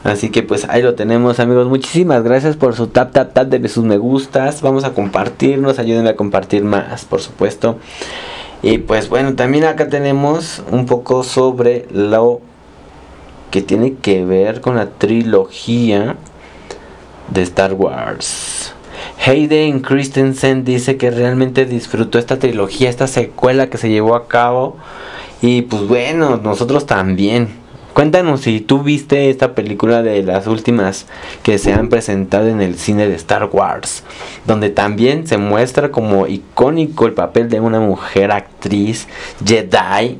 Así 0.03 0.29
que 0.29 0.43
pues 0.43 0.65
ahí 0.69 0.81
lo 0.81 0.95
tenemos 0.95 1.39
amigos. 1.39 1.67
Muchísimas 1.67 2.23
gracias 2.23 2.55
por 2.55 2.75
su 2.75 2.87
tap 2.87 3.11
tap 3.11 3.33
tap 3.33 3.47
de 3.47 3.67
sus 3.67 3.83
me 3.83 3.97
gustas. 3.97 4.61
Vamos 4.61 4.83
a 4.83 4.93
compartirnos, 4.93 5.79
ayúdenme 5.79 6.09
a 6.09 6.15
compartir 6.15 6.63
más, 6.63 7.03
por 7.03 7.19
supuesto. 7.19 7.77
Y 8.61 8.77
pues 8.77 9.09
bueno, 9.09 9.35
también 9.35 9.65
acá 9.65 9.89
tenemos 9.89 10.63
un 10.71 10.85
poco 10.85 11.23
sobre 11.23 11.87
lo 11.91 12.41
que 13.51 13.61
tiene 13.61 13.95
que 13.95 14.25
ver 14.25 14.61
con 14.61 14.75
la 14.75 14.89
trilogía 14.89 16.15
de 17.29 17.41
Star 17.41 17.73
Wars. 17.73 18.73
Hayden 19.25 19.81
Christensen 19.81 20.63
dice 20.63 20.97
que 20.97 21.11
realmente 21.11 21.65
disfrutó 21.65 22.19
esta 22.19 22.39
trilogía, 22.39 22.89
esta 22.89 23.07
secuela 23.07 23.69
que 23.69 23.77
se 23.77 23.89
llevó 23.89 24.15
a 24.15 24.27
cabo. 24.27 24.77
Y 25.41 25.63
pues 25.63 25.87
bueno, 25.87 26.37
nosotros 26.37 26.85
también. 26.85 27.49
Cuéntanos 27.93 28.41
si 28.41 28.59
tú 28.59 28.83
viste 28.83 29.31
esta 29.31 29.55
película 29.55 30.03
de 30.03 30.21
las 30.21 30.45
últimas 30.45 31.07
que 31.41 31.57
se 31.57 31.73
han 31.73 31.89
presentado 31.89 32.47
en 32.47 32.61
el 32.61 32.77
cine 32.77 33.07
de 33.07 33.15
Star 33.15 33.49
Wars, 33.51 34.03
donde 34.45 34.69
también 34.69 35.25
se 35.25 35.39
muestra 35.39 35.89
como 35.89 36.27
icónico 36.27 37.07
el 37.07 37.13
papel 37.13 37.49
de 37.49 37.59
una 37.59 37.79
mujer 37.79 38.31
actriz 38.31 39.07
Jedi. 39.43 40.19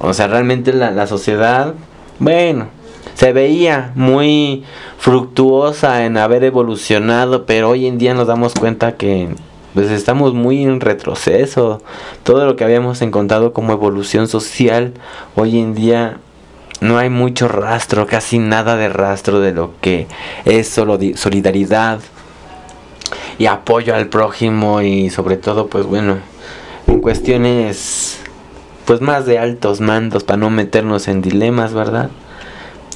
O 0.00 0.12
sea, 0.12 0.26
realmente 0.26 0.74
la, 0.74 0.90
la 0.90 1.06
sociedad, 1.06 1.72
bueno, 2.18 2.68
se 3.14 3.32
veía 3.32 3.92
muy 3.94 4.64
fructuosa 4.98 6.04
en 6.04 6.16
haber 6.16 6.44
evolucionado, 6.44 7.46
pero 7.46 7.70
hoy 7.70 7.86
en 7.86 7.98
día 7.98 8.14
nos 8.14 8.26
damos 8.26 8.54
cuenta 8.54 8.96
que 8.96 9.28
pues 9.74 9.90
estamos 9.90 10.34
muy 10.34 10.62
en 10.62 10.80
retroceso. 10.80 11.82
Todo 12.22 12.46
lo 12.46 12.56
que 12.56 12.64
habíamos 12.64 13.02
encontrado 13.02 13.52
como 13.52 13.72
evolución 13.72 14.28
social, 14.28 14.94
hoy 15.34 15.58
en 15.58 15.74
día 15.74 16.18
no 16.80 16.98
hay 16.98 17.10
mucho 17.10 17.48
rastro, 17.48 18.06
casi 18.06 18.38
nada 18.38 18.76
de 18.76 18.88
rastro 18.88 19.40
de 19.40 19.52
lo 19.52 19.72
que 19.80 20.06
es 20.44 20.68
solo 20.68 20.98
solidaridad 21.16 22.00
y 23.38 23.46
apoyo 23.46 23.94
al 23.94 24.08
prójimo 24.08 24.82
y 24.82 25.10
sobre 25.10 25.36
todo 25.36 25.66
pues 25.66 25.86
bueno, 25.86 26.18
en 26.86 27.00
cuestiones 27.00 28.13
pues 28.84 29.00
más 29.00 29.26
de 29.26 29.38
altos 29.38 29.80
mandos 29.80 30.24
para 30.24 30.36
no 30.36 30.50
meternos 30.50 31.08
en 31.08 31.22
dilemas, 31.22 31.72
¿verdad? 31.72 32.10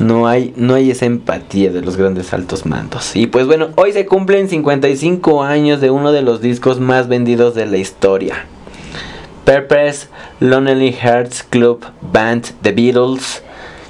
No 0.01 0.29
hay, 0.29 0.53
no 0.57 0.75
hay 0.75 0.91
esa 0.91 1.07
empatía 1.07 1.73
de 1.73 1.83
los 1.83 1.97
grandes 1.97 2.33
altos 2.33 2.67
mandos. 2.67 3.17
Y 3.17 3.27
pues 3.27 3.47
bueno, 3.47 3.71
hoy 3.75 3.93
se 3.93 4.07
cumplen 4.07 4.49
55 4.49 5.43
años 5.43 5.81
de 5.81 5.91
uno 5.91 6.13
de 6.13 6.23
los 6.23 6.41
discos 6.41 6.79
más 6.79 7.09
vendidos 7.09 7.55
de 7.55 7.67
la 7.67 7.79
historia. 7.79 8.45
Purpose 9.45 10.09
Lonely 10.41 10.93
Hearts 10.93 11.43
Club 11.43 11.85
Band 12.01 12.45
The 12.63 12.73
Beatles. 12.73 13.43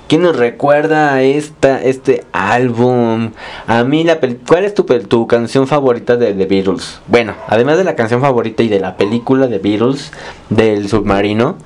¿Quién 0.08 0.22
nos 0.22 0.36
recuerda 0.36 1.12
a 1.12 1.22
esta, 1.22 1.82
este 1.82 2.24
álbum? 2.32 3.32
A 3.66 3.84
mí 3.84 4.04
la 4.04 4.18
¿Cuál 4.46 4.64
es 4.64 4.72
tu, 4.72 4.84
tu 4.84 5.26
canción 5.26 5.66
favorita 5.66 6.16
de 6.16 6.32
The 6.32 6.46
Beatles? 6.46 7.00
Bueno, 7.08 7.34
además 7.46 7.76
de 7.76 7.84
la 7.84 7.94
canción 7.94 8.22
favorita 8.22 8.62
y 8.62 8.68
de 8.68 8.80
la 8.80 8.96
película 8.96 9.48
de 9.48 9.58
Beatles 9.58 10.12
del 10.48 10.88
submarino. 10.88 11.58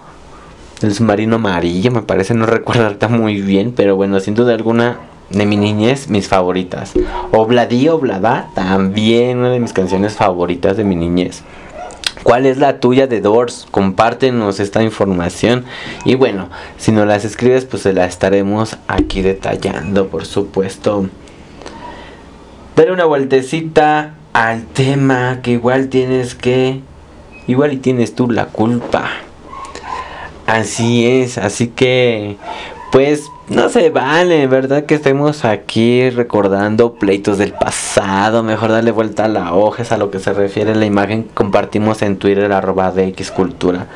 El 0.82 0.94
submarino 0.94 1.36
amarillo, 1.36 1.92
me 1.92 2.02
parece, 2.02 2.34
no 2.34 2.44
recuerdo 2.44 3.08
muy 3.08 3.40
bien, 3.40 3.72
pero 3.76 3.94
bueno, 3.94 4.18
sin 4.18 4.34
duda 4.34 4.54
alguna 4.54 4.98
de 5.30 5.46
mi 5.46 5.56
niñez, 5.56 6.08
mis 6.08 6.28
favoritas. 6.28 6.92
Obladí, 7.30 7.88
Oblada, 7.88 8.50
también 8.54 9.38
una 9.38 9.50
de 9.50 9.60
mis 9.60 9.72
canciones 9.72 10.14
favoritas 10.14 10.76
de 10.76 10.84
mi 10.84 10.96
niñez. 10.96 11.42
¿Cuál 12.22 12.46
es 12.46 12.58
la 12.58 12.80
tuya 12.80 13.06
de 13.06 13.20
Doors? 13.20 13.66
Compártenos 13.70 14.60
esta 14.60 14.82
información. 14.82 15.64
Y 16.04 16.14
bueno, 16.16 16.48
si 16.78 16.92
nos 16.92 17.06
las 17.06 17.24
escribes, 17.24 17.64
pues 17.64 17.82
se 17.82 17.92
la 17.92 18.06
estaremos 18.06 18.76
aquí 18.88 19.22
detallando, 19.22 20.08
por 20.08 20.24
supuesto. 20.24 21.08
Dale 22.76 22.92
una 22.92 23.04
vueltecita 23.04 24.14
al 24.32 24.64
tema 24.66 25.40
que 25.42 25.52
igual 25.52 25.88
tienes 25.88 26.34
que... 26.34 26.80
Igual 27.46 27.72
y 27.72 27.76
tienes 27.78 28.14
tú 28.14 28.30
la 28.30 28.46
culpa. 28.46 29.10
Así 30.52 31.06
es, 31.06 31.38
así 31.38 31.68
que 31.68 32.36
pues 32.92 33.30
no 33.48 33.70
se 33.70 33.88
vale, 33.88 34.46
¿verdad? 34.46 34.84
Que 34.84 34.96
estemos 34.96 35.46
aquí 35.46 36.10
recordando 36.10 36.92
pleitos 36.92 37.38
del 37.38 37.54
pasado. 37.54 38.42
Mejor 38.42 38.70
darle 38.70 38.90
vuelta 38.90 39.24
a 39.24 39.28
la 39.28 39.54
hoja, 39.54 39.80
es 39.82 39.92
a 39.92 39.96
lo 39.96 40.10
que 40.10 40.18
se 40.18 40.34
refiere 40.34 40.74
la 40.74 40.84
imagen 40.84 41.22
que 41.24 41.30
compartimos 41.30 42.02
en 42.02 42.18
Twitter, 42.18 42.52
arroba 42.52 42.90
de 42.90 43.06
X 43.06 43.30
Cultura. 43.30 43.86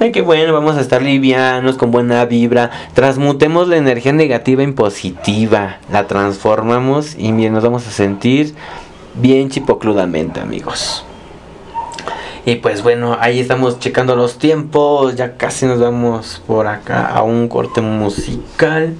De 0.00 0.10
que 0.10 0.22
bueno, 0.22 0.54
vamos 0.54 0.78
a 0.78 0.80
estar 0.80 1.02
livianos, 1.02 1.76
con 1.76 1.90
buena 1.90 2.24
vibra. 2.24 2.70
Transmutemos 2.94 3.68
la 3.68 3.76
energía 3.76 4.14
negativa 4.14 4.62
en 4.62 4.74
positiva. 4.74 5.76
La 5.92 6.06
transformamos 6.06 7.16
y 7.18 7.32
bien, 7.32 7.52
nos 7.52 7.64
vamos 7.64 7.86
a 7.86 7.90
sentir 7.90 8.54
bien 9.14 9.50
chipocludamente, 9.50 10.40
amigos. 10.40 11.04
Y 12.48 12.56
pues 12.56 12.82
bueno, 12.82 13.14
ahí 13.20 13.40
estamos 13.40 13.78
checando 13.78 14.16
los 14.16 14.38
tiempos. 14.38 15.16
Ya 15.16 15.36
casi 15.36 15.66
nos 15.66 15.80
vamos 15.80 16.40
por 16.46 16.66
acá 16.66 17.06
a 17.06 17.22
un 17.22 17.46
corte 17.46 17.82
musical. 17.82 18.94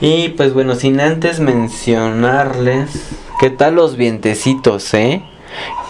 Y 0.00 0.30
pues 0.30 0.54
bueno, 0.54 0.74
sin 0.74 0.98
antes 0.98 1.40
mencionarles, 1.40 2.88
¿qué 3.38 3.50
tal 3.50 3.74
los 3.74 3.98
vientecitos, 3.98 4.94
eh? 4.94 5.22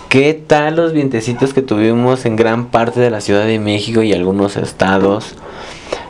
¿Qué 0.09 0.35
tal 0.35 0.75
los 0.75 0.93
vientecitos 0.93 1.55
que 1.55 1.63
tuvimos 1.63 2.25
en 2.25 2.35
gran 2.35 2.67
parte 2.67 2.99
de 2.99 3.11
la 3.11 3.21
Ciudad 3.21 3.47
de 3.47 3.61
México 3.61 4.03
y 4.03 4.13
algunos 4.13 4.57
estados? 4.57 5.37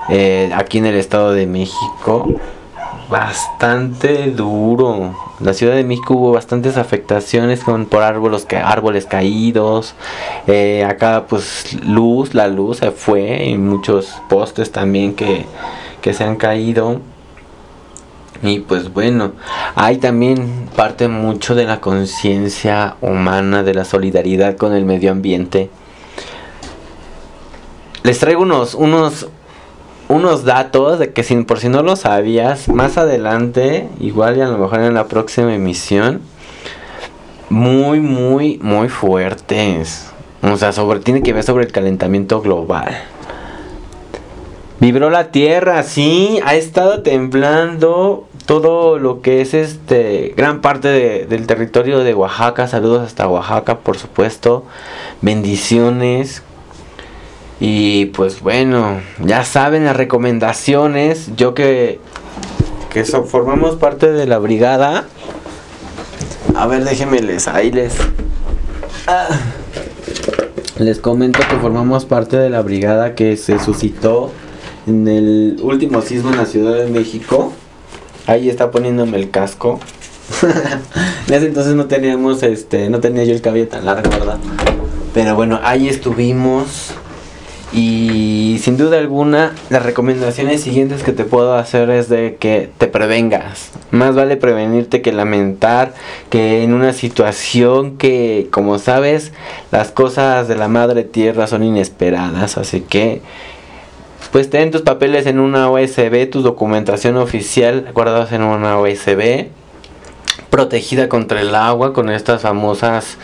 Eh, 0.09 0.51
aquí 0.55 0.79
en 0.79 0.87
el 0.87 0.97
Estado 0.97 1.33
de 1.33 1.47
México. 1.47 2.27
Bastante 3.09 4.31
duro. 4.33 5.15
La 5.41 5.55
Ciudad 5.55 5.75
de 5.75 5.85
México 5.85 6.13
hubo 6.13 6.33
bastantes 6.33 6.77
afectaciones 6.77 7.65
con, 7.65 7.87
por 7.87 8.03
árboles, 8.03 8.47
árboles 8.63 9.07
caídos. 9.07 9.95
Eh, 10.47 10.85
acá 10.85 11.25
pues 11.27 11.75
luz, 11.85 12.35
la 12.35 12.49
luz 12.49 12.79
se 12.79 12.91
fue 12.91 13.45
y 13.47 13.57
muchos 13.57 14.13
postes 14.29 14.73
también 14.73 15.15
que, 15.15 15.47
que 16.03 16.13
se 16.13 16.25
han 16.25 16.37
caído. 16.37 17.01
Y 18.43 18.61
pues 18.61 18.93
bueno, 18.93 19.33
hay 19.75 19.97
también 19.97 20.69
parte 20.77 21.09
mucho 21.09 21.55
de 21.55 21.65
la 21.65 21.81
conciencia 21.81 22.97
humana, 23.01 23.63
de 23.63 23.73
la 23.73 23.87
solidaridad 23.87 24.57
con 24.57 24.75
el 24.75 24.85
medio 24.85 25.13
ambiente. 25.13 25.71
Les 28.03 28.19
traigo 28.19 28.43
unos, 28.43 28.75
unos 28.75 29.29
unos 30.09 30.45
datos 30.45 30.99
de 30.99 31.13
que 31.13 31.23
por 31.45 31.59
si 31.61 31.69
no 31.69 31.83
lo 31.83 31.97
sabías, 31.97 32.69
más 32.69 32.97
adelante, 32.97 33.89
igual 34.01 34.39
y 34.39 34.41
a 34.41 34.47
lo 34.49 34.59
mejor 34.59 34.81
en 34.81 34.95
la 34.95 35.07
próxima 35.07 35.55
emisión, 35.55 36.21
muy, 37.51 38.01
muy, 38.01 38.59
muy 38.63 38.89
fuertes. 38.89 40.11
O 40.43 40.57
sea, 40.57 40.73
sobre, 40.73 41.01
tiene 41.01 41.23
que 41.23 41.33
ver 41.33 41.43
sobre 41.43 41.65
el 41.65 41.73
calentamiento 41.73 42.41
global. 42.41 42.97
Vibró 44.81 45.11
la 45.11 45.33
tierra, 45.33 45.83
sí, 45.83 46.39
ha 46.45 46.55
estado 46.55 47.03
temblando 47.03 48.29
todo 48.47 48.99
lo 48.99 49.21
que 49.23 49.41
es 49.41 49.53
este 49.53 50.33
gran 50.37 50.61
parte 50.61 50.89
de- 50.89 51.27
del 51.27 51.47
territorio 51.47 51.99
de 51.99 52.15
Oaxaca. 52.15 52.69
Saludos 52.69 53.03
hasta 53.03 53.27
Oaxaca, 53.29 53.79
por 53.81 53.99
supuesto. 53.99 54.65
Bendiciones. 55.21 56.43
Y 57.61 58.07
pues 58.07 58.41
bueno, 58.41 59.01
ya 59.25 59.45
saben 59.45 59.85
las 59.85 59.97
recomendaciones. 59.97 61.31
Yo 61.37 61.55
que 61.55 61.99
que 62.91 63.05
so- 63.05 63.25
formamos 63.25 63.77
parte 63.77 64.11
de 64.13 64.27
la 64.27 64.39
brigada. 64.39 65.07
A 66.55 66.67
ver, 66.67 66.85
déjenme 66.85 67.21
les 67.21 67.49
ahí 67.49 67.71
les 67.71 67.95
Ah. 69.07 69.29
Les 70.79 70.99
comento 71.01 71.41
que 71.41 71.57
formamos 71.57 72.05
parte 72.05 72.37
de 72.37 72.51
la 72.51 72.63
brigada 72.63 73.15
que 73.15 73.37
se 73.37 73.59
suscitó 73.59 74.31
en 74.87 75.09
el 75.09 75.59
último 75.63 76.03
sismo 76.03 76.31
en 76.31 76.37
la 76.37 76.47
Ciudad 76.47 76.75
de 76.77 76.87
México. 76.87 77.53
Ahí 78.27 78.49
está 78.49 78.71
poniéndome 78.71 79.17
el 79.17 79.31
casco. 79.31 79.81
en 81.29 81.35
ese 81.35 81.47
entonces 81.47 81.75
no 81.75 81.87
teníamos 81.87 82.43
este, 82.43 82.91
no 82.91 83.01
tenía 83.01 83.25
yo 83.25 83.33
el 83.35 83.41
cabello 83.41 83.67
tan 83.69 83.87
largo, 83.87 84.09
¿verdad? 84.11 84.39
Pero 85.15 85.35
bueno, 85.35 85.59
ahí 85.65 85.89
estuvimos. 85.89 86.93
Y 87.73 88.59
sin 88.63 88.79
duda 88.79 88.99
alguna, 88.99 89.55
las 89.69 89.83
recomendaciones 89.83 90.63
siguientes 90.63 91.03
que 91.03 91.13
te 91.13 91.25
puedo 91.25 91.55
hacer 91.55 91.91
es 91.91 92.09
de 92.09 92.37
que 92.41 92.71
te 92.79 92.87
prevengas. 92.87 93.71
Más 93.91 94.15
vale 94.15 94.39
prevenirte 94.39 95.03
que 95.03 95.13
lamentar 95.13 95.93
que 96.31 96.63
en 96.63 96.73
una 96.73 96.95
situación 96.95 97.99
que, 97.99 98.49
como 98.51 98.79
sabes, 98.79 99.33
las 99.71 99.91
cosas 99.91 100.49
de 100.49 100.57
la 100.57 100.69
madre 100.69 101.05
tierra 101.05 101.47
son 101.47 101.63
inesperadas. 101.63 102.57
Así 102.57 102.81
que, 102.81 103.21
pues 104.33 104.49
ten 104.49 104.71
tus 104.71 104.83
papeles 104.83 105.27
en 105.27 105.39
una 105.39 105.71
USB, 105.71 106.29
tu 106.31 106.41
documentación 106.41 107.19
oficial 107.19 107.91
guardados 107.93 108.33
en 108.33 108.43
una 108.43 108.81
USB 108.81 109.49
protegida 110.51 111.09
contra 111.09 111.43
el 111.43 111.55
agua 111.55 111.93
con 111.93 112.09
estas 112.09 112.43
famosas 112.43 113.19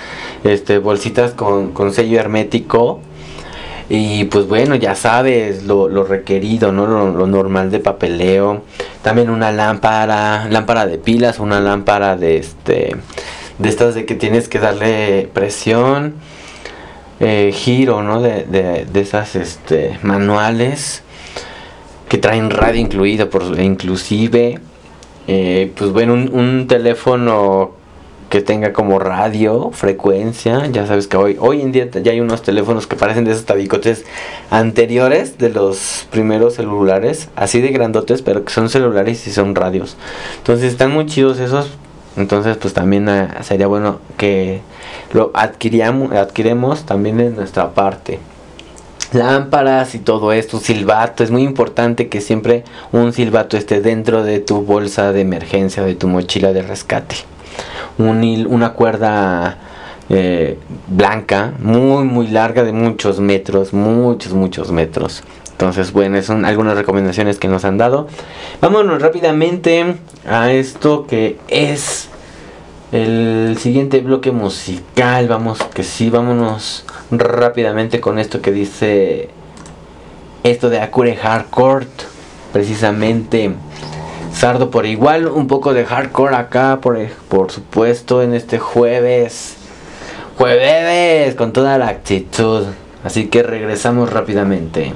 este, 0.45 0.79
bolsitas 0.79 1.33
con, 1.33 1.73
con 1.73 1.93
sello 1.93 2.21
hermético. 2.21 3.01
Y 3.89 4.25
pues 4.25 4.47
bueno, 4.47 4.77
ya 4.77 4.95
sabes 4.95 5.65
lo, 5.65 5.89
lo 5.89 6.05
requerido, 6.05 6.73
¿no? 6.73 6.87
Lo, 6.87 7.13
lo 7.13 7.27
normal 7.27 7.71
de 7.71 7.81
papeleo. 7.81 8.63
También 9.03 9.29
una 9.29 9.53
lámpara, 9.53 10.47
lámpara 10.49 10.87
de 10.87 10.99
pilas, 10.99 11.39
una 11.39 11.61
lámpara 11.61 12.17
de 12.17 12.39
este 12.39 12.97
de 13.59 13.69
estas 13.69 13.95
de 13.95 14.05
que 14.05 14.15
tienes 14.15 14.49
que 14.49 14.59
darle 14.59 15.29
presión, 15.33 16.15
eh, 17.21 17.53
giro, 17.55 18.03
¿no? 18.03 18.21
De, 18.21 18.45
de, 18.45 18.87
de 18.87 19.01
esas 19.01 19.37
este 19.37 19.99
manuales 20.03 21.03
que 22.09 22.19
traen 22.19 22.51
radio 22.51 22.81
incluido, 22.81 23.29
por 23.29 23.43
inclusive. 23.61 24.59
Eh, 25.27 25.73
pues 25.77 25.91
bueno, 25.93 26.15
un, 26.15 26.31
un 26.35 26.67
teléfono 26.67 27.73
que 28.31 28.41
tenga 28.41 28.73
como 28.73 28.99
radio, 28.99 29.71
frecuencia. 29.73 30.67
Ya 30.67 30.87
sabes 30.87 31.07
que 31.07 31.17
hoy, 31.17 31.37
hoy 31.41 31.61
en 31.61 31.73
día 31.73 31.89
ya 31.91 32.13
hay 32.13 32.21
unos 32.21 32.43
teléfonos 32.43 32.87
que 32.87 32.97
parecen 32.97 33.25
de 33.25 33.33
esos 33.33 33.45
tabicotes 33.45 34.05
anteriores 34.51 35.39
de 35.39 35.51
los 35.51 36.07
primeros 36.11 36.55
celulares, 36.55 37.29
así 37.37 37.61
de 37.61 37.69
grandotes, 37.69 38.23
pero 38.23 38.45
que 38.45 38.53
son 38.53 38.69
celulares 38.69 39.27
y 39.27 39.31
son 39.31 39.55
radios. 39.55 39.97
Entonces 40.39 40.73
están 40.73 40.93
muy 40.93 41.07
chidos 41.07 41.39
esos. 41.39 41.71
Entonces 42.17 42.57
pues 42.57 42.75
también 42.75 43.09
eh, 43.09 43.29
sería 43.43 43.67
bueno 43.67 43.99
que 44.17 44.61
lo 45.13 45.33
adquiriamos, 45.35 46.13
adquiremos 46.13 46.87
también 46.87 47.19
en 47.21 47.37
nuestra 47.37 47.73
parte 47.73 48.21
lámparas 49.15 49.95
y 49.95 50.01
todo 50.01 50.33
esto, 50.33 50.59
silbato, 50.59 51.23
es 51.23 51.31
muy 51.31 51.43
importante 51.43 52.09
que 52.09 52.21
siempre 52.21 52.65
un 52.93 53.13
silbato 53.13 53.57
esté 53.57 53.81
dentro 53.81 54.25
de 54.25 54.41
tu 54.41 54.63
bolsa 54.63 55.13
de 55.13 55.21
emergencia, 55.21 55.83
de 55.85 55.95
tu 55.95 56.09
mochila 56.09 56.53
de 56.53 56.63
rescate. 56.63 57.17
Una 57.99 58.73
cuerda 58.73 59.59
eh, 60.09 60.59
blanca, 60.89 61.55
muy 61.61 62.05
muy 62.05 62.29
larga 62.29 62.63
de 62.63 62.73
muchos 62.73 63.21
metros, 63.21 63.73
muchos 63.73 64.33
muchos 64.33 64.71
metros. 64.71 65.23
Entonces, 65.53 65.93
bueno, 65.93 66.21
son 66.23 66.45
algunas 66.45 66.77
recomendaciones 66.77 67.39
que 67.39 67.47
nos 67.47 67.65
han 67.65 67.79
dado. 67.79 68.09
Vámonos 68.61 69.01
rápidamente 69.01 69.97
a 70.29 70.51
esto 70.51 71.07
que 71.07 71.39
es 71.47 72.09
el 72.91 73.57
siguiente 73.59 74.01
bloque 74.01 74.33
musical. 74.33 75.29
Vamos 75.29 75.59
que 75.73 75.85
sí, 75.85 76.11
vámonos 76.11 76.85
rápidamente 77.11 78.01
con 78.01 78.19
esto 78.19 78.43
que 78.43 78.51
dice 78.51 79.31
esto 80.43 80.71
de 80.71 80.81
Acure 80.81 81.17
Hardcore. 81.17 81.87
Precisamente 82.53 83.53
Sardo 84.35 84.71
por 84.71 84.85
igual, 84.85 85.29
un 85.29 85.47
poco 85.47 85.73
de 85.73 85.87
hardcore 85.87 86.35
acá, 86.35 86.81
por, 86.83 86.99
por 87.29 87.53
supuesto, 87.53 88.21
en 88.21 88.35
este 88.35 88.59
jueves. 88.59 89.57
Jueves, 90.37 91.37
con 91.37 91.53
toda 91.53 91.79
la 91.79 91.89
actitud. 91.89 92.67
Así 93.05 93.29
que 93.29 93.45
regresamos 93.45 94.13
rápidamente. 94.13 94.93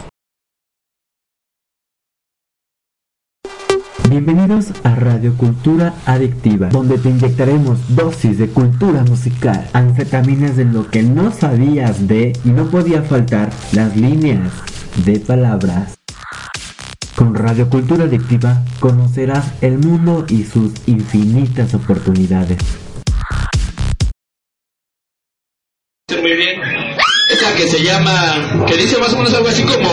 Bienvenidos 4.11 4.73
a 4.83 4.97
Radio 4.97 5.35
Cultura 5.37 5.95
Adictiva, 6.05 6.69
donde 6.71 6.99
te 6.99 7.11
inyectaremos 7.11 7.95
dosis 7.95 8.39
de 8.39 8.49
cultura 8.49 9.05
musical, 9.05 9.69
anfetaminas 9.73 10.57
de 10.57 10.65
lo 10.65 10.91
que 10.91 11.03
no 11.03 11.31
sabías 11.31 12.09
de 12.09 12.33
y 12.45 12.49
no 12.49 12.65
podía 12.71 13.03
faltar 13.03 13.51
las 13.73 13.97
líneas 13.97 14.51
de 15.05 15.21
palabras. 15.21 15.98
Con 17.19 17.35
Radio 17.35 17.69
Cultura 17.69 18.05
Adictiva 18.05 18.63
conocerás 18.79 19.45
el 19.61 19.79
mundo 19.79 20.25
y 20.29 20.45
sus 20.45 20.71
infinitas 20.87 21.75
oportunidades. 21.75 22.59
muy 26.23 26.33
bien. 26.37 26.61
Esa 27.33 27.57
que 27.57 27.67
se 27.67 27.83
llama, 27.83 28.65
que 28.69 28.77
dice 28.77 28.99
más 28.99 29.13
o 29.15 29.17
menos 29.17 29.35
algo 29.35 29.49
así 29.49 29.65
como, 29.65 29.91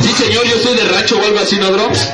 sí 0.00 0.08
señor, 0.12 0.46
yo 0.46 0.56
soy 0.56 0.74
de 0.74 0.84
rancho 0.84 1.18
o 1.18 1.22
algo 1.22 1.38
así, 1.38 1.58
¿no, 1.58 1.70
Drops? 1.70 2.08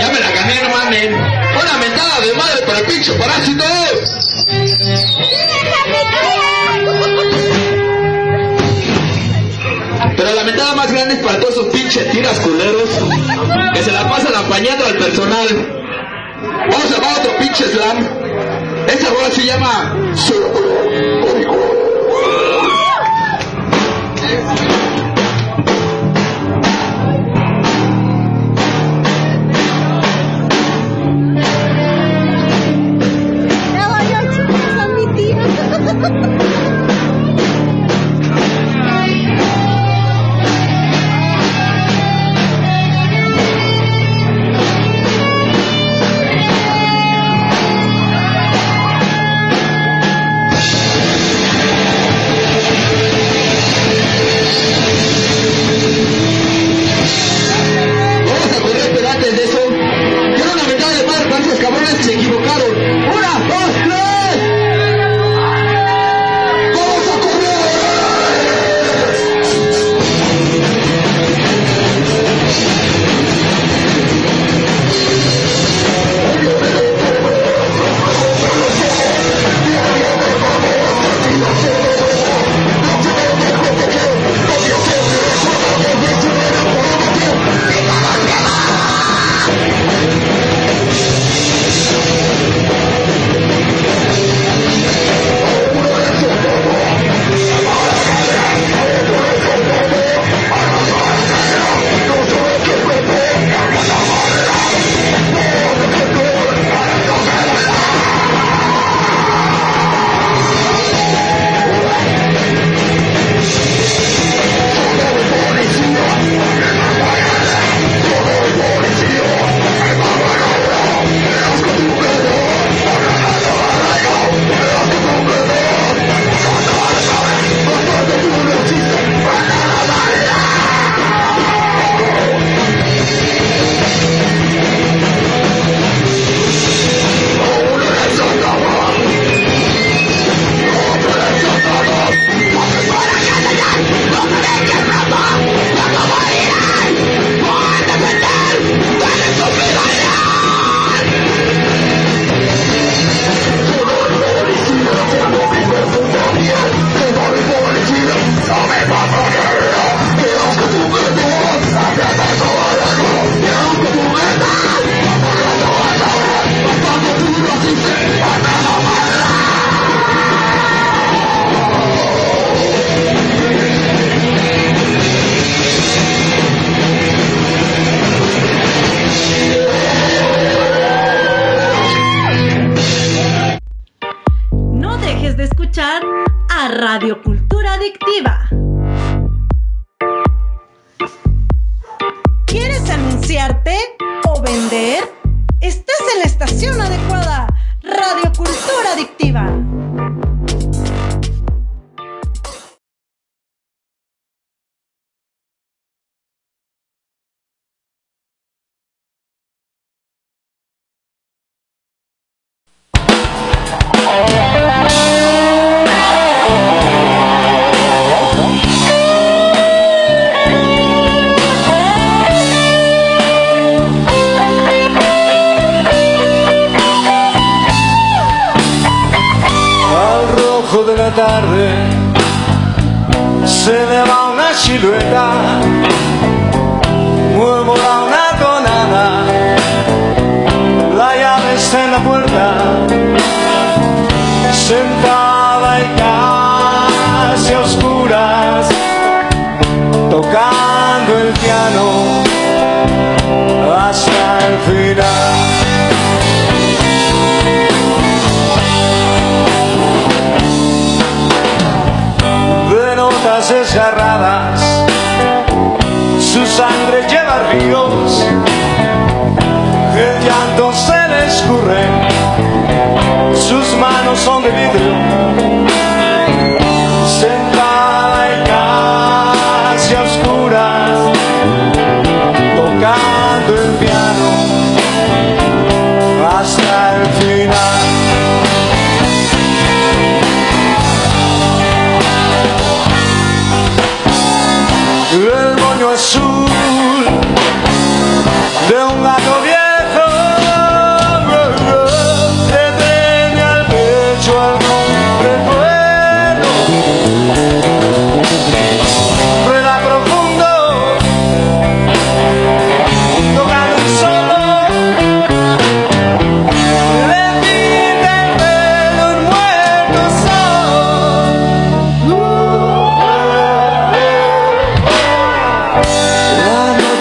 Ya 0.00 0.10
me 0.10 0.20
la 0.20 0.30
gané, 0.30 0.62
no 0.62 0.70
mamen. 0.70 1.12
Una 1.12 1.78
mentada 1.80 2.20
de 2.20 2.32
madre 2.32 2.66
para 2.66 2.78
el 2.78 2.86
pinche 2.86 3.12
parásito. 3.12 3.64
Más 10.92 11.04
grande 11.04 11.14
es 11.14 11.20
para 11.26 11.40
todos 11.40 11.54
esos 11.54 11.66
pinches 11.68 12.10
tiras 12.10 12.38
culeros 12.40 12.88
que 13.74 13.82
se 13.82 13.92
la 13.92 14.08
pasan 14.08 14.34
apañando 14.34 14.84
al 14.84 14.96
personal. 14.96 15.48
Vamos 16.42 16.84
a 16.84 16.94
llamar 16.94 17.18
otro 17.18 17.36
pinche 17.38 17.64
slam. 17.64 18.08
Esa 18.88 19.10
rola 19.10 19.30
se 19.30 19.46
llama 19.46 19.96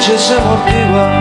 noche 0.02 0.18
se 0.18 0.34
amortigua 0.34 1.21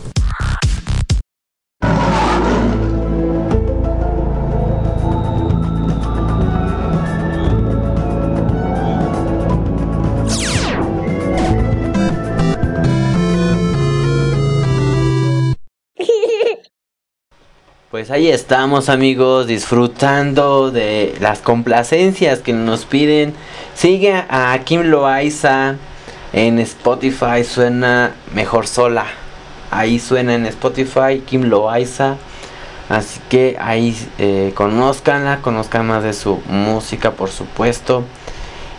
Ahí 18.11 18.27
estamos 18.27 18.89
amigos, 18.89 19.47
disfrutando 19.47 20.69
de 20.69 21.15
las 21.21 21.39
complacencias 21.39 22.39
que 22.39 22.51
nos 22.51 22.83
piden. 22.83 23.33
Sigue 23.73 24.25
a 24.27 24.59
Kim 24.65 24.81
Loaiza 24.81 25.75
en 26.33 26.59
Spotify, 26.59 27.45
suena 27.45 28.13
mejor 28.33 28.67
sola. 28.67 29.05
Ahí 29.71 29.97
suena 29.97 30.35
en 30.35 30.45
Spotify 30.45 31.23
Kim 31.25 31.43
Loaiza. 31.43 32.17
Así 32.89 33.21
que 33.29 33.55
ahí 33.61 33.97
eh, 34.17 34.51
conozcanla, 34.55 35.37
conozcan 35.37 35.87
más 35.87 36.03
de 36.03 36.11
su 36.11 36.41
música 36.49 37.11
por 37.11 37.29
supuesto. 37.29 38.03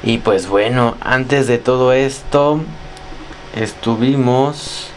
Y 0.03 0.19
pues 0.19 0.47
bueno, 0.47 0.99
antes 1.01 1.47
de 1.47 1.57
todo 1.57 1.95
esto, 1.95 2.61
estuvimos 3.57 4.91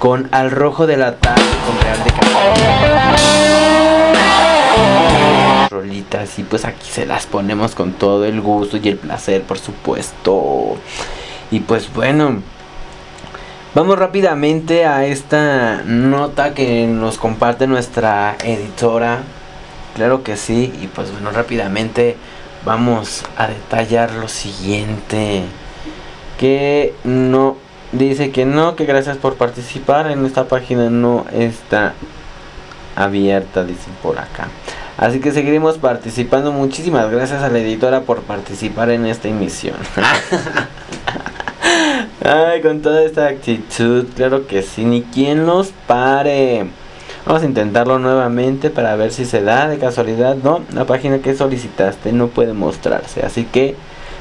con 0.00 0.28
Al 0.32 0.50
Rojo 0.50 0.88
de 0.88 0.96
la 0.96 1.18
Tarde 1.18 1.44
con 1.64 1.80
Real 1.80 2.02
de 2.02 2.10
Castilla. 2.10 3.49
Rolitas 5.70 6.36
y 6.40 6.42
pues 6.42 6.64
aquí 6.64 6.90
se 6.90 7.06
las 7.06 7.26
ponemos 7.26 7.76
con 7.76 7.92
todo 7.92 8.24
el 8.24 8.40
gusto 8.40 8.76
y 8.76 8.88
el 8.88 8.96
placer 8.96 9.42
por 9.42 9.58
supuesto. 9.58 10.76
Y 11.52 11.60
pues 11.60 11.92
bueno, 11.92 12.42
vamos 13.72 13.96
rápidamente 13.96 14.84
a 14.84 15.06
esta 15.06 15.82
nota 15.84 16.54
que 16.54 16.88
nos 16.88 17.18
comparte 17.18 17.68
nuestra 17.68 18.36
editora. 18.42 19.20
Claro 19.94 20.24
que 20.24 20.36
sí, 20.36 20.72
y 20.82 20.88
pues 20.88 21.12
bueno, 21.12 21.30
rápidamente 21.30 22.16
vamos 22.64 23.22
a 23.36 23.46
detallar 23.46 24.10
lo 24.12 24.26
siguiente. 24.26 25.42
Que 26.38 26.94
no 27.04 27.56
dice 27.92 28.32
que 28.32 28.44
no, 28.44 28.74
que 28.74 28.86
gracias 28.86 29.18
por 29.18 29.36
participar. 29.36 30.10
En 30.10 30.26
esta 30.26 30.48
página 30.48 30.90
no 30.90 31.26
está 31.32 31.94
abierta, 32.96 33.62
dicen 33.62 33.92
por 34.02 34.18
acá. 34.18 34.48
Así 35.00 35.18
que 35.18 35.32
seguiremos 35.32 35.78
participando. 35.78 36.52
Muchísimas 36.52 37.10
gracias 37.10 37.42
a 37.42 37.48
la 37.48 37.58
editora 37.58 38.02
por 38.02 38.20
participar 38.20 38.90
en 38.90 39.06
esta 39.06 39.28
emisión. 39.28 39.76
Ay, 42.22 42.60
con 42.60 42.82
toda 42.82 43.02
esta 43.02 43.26
actitud, 43.26 44.04
claro 44.14 44.46
que 44.46 44.60
sí, 44.60 44.84
ni 44.84 45.00
quien 45.00 45.46
los 45.46 45.68
pare. 45.86 46.66
Vamos 47.24 47.42
a 47.42 47.46
intentarlo 47.46 47.98
nuevamente 47.98 48.68
para 48.68 48.94
ver 48.94 49.10
si 49.10 49.24
se 49.24 49.40
da 49.40 49.68
de 49.68 49.78
casualidad. 49.78 50.36
No, 50.36 50.60
la 50.74 50.84
página 50.84 51.20
que 51.20 51.34
solicitaste 51.34 52.12
no 52.12 52.28
puede 52.28 52.52
mostrarse. 52.52 53.24
Así 53.24 53.44
que 53.44 53.76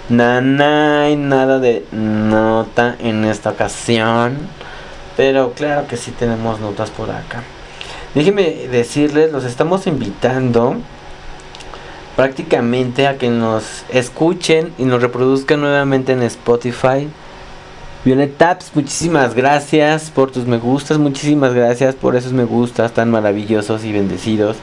nada, 0.08 1.14
nada 1.14 1.60
de 1.60 1.86
nota 1.92 2.96
en 3.00 3.26
esta 3.26 3.50
ocasión. 3.50 4.38
Pero 5.18 5.52
claro 5.52 5.88
que 5.88 5.98
sí 5.98 6.12
tenemos 6.12 6.62
notas 6.62 6.90
por 6.90 7.12
acá. 7.12 7.44
Déjenme 8.16 8.68
decirles, 8.68 9.32
los 9.32 9.44
estamos 9.44 9.86
invitando 9.86 10.78
prácticamente 12.16 13.08
a 13.08 13.18
que 13.18 13.30
nos 13.30 13.86
escuchen 13.90 14.74
y 14.78 14.84
nos 14.84 15.02
reproduzcan 15.02 15.62
nuevamente 15.62 16.14
en 16.14 16.24
Spotify. 16.24 17.08
Violet 18.04 18.36
Taps, 18.36 18.72
muchísimas 18.74 19.36
gracias 19.36 20.10
por 20.10 20.32
tus 20.32 20.46
me 20.46 20.58
gustas, 20.58 20.98
muchísimas 20.98 21.54
gracias 21.54 21.96
por 21.96 22.16
esos 22.16 22.34
me 22.34 22.46
gustas 22.46 22.94
tan 22.94 23.12
maravillosos 23.12 23.86
y 23.86 23.92
bendecidos. 23.92 24.58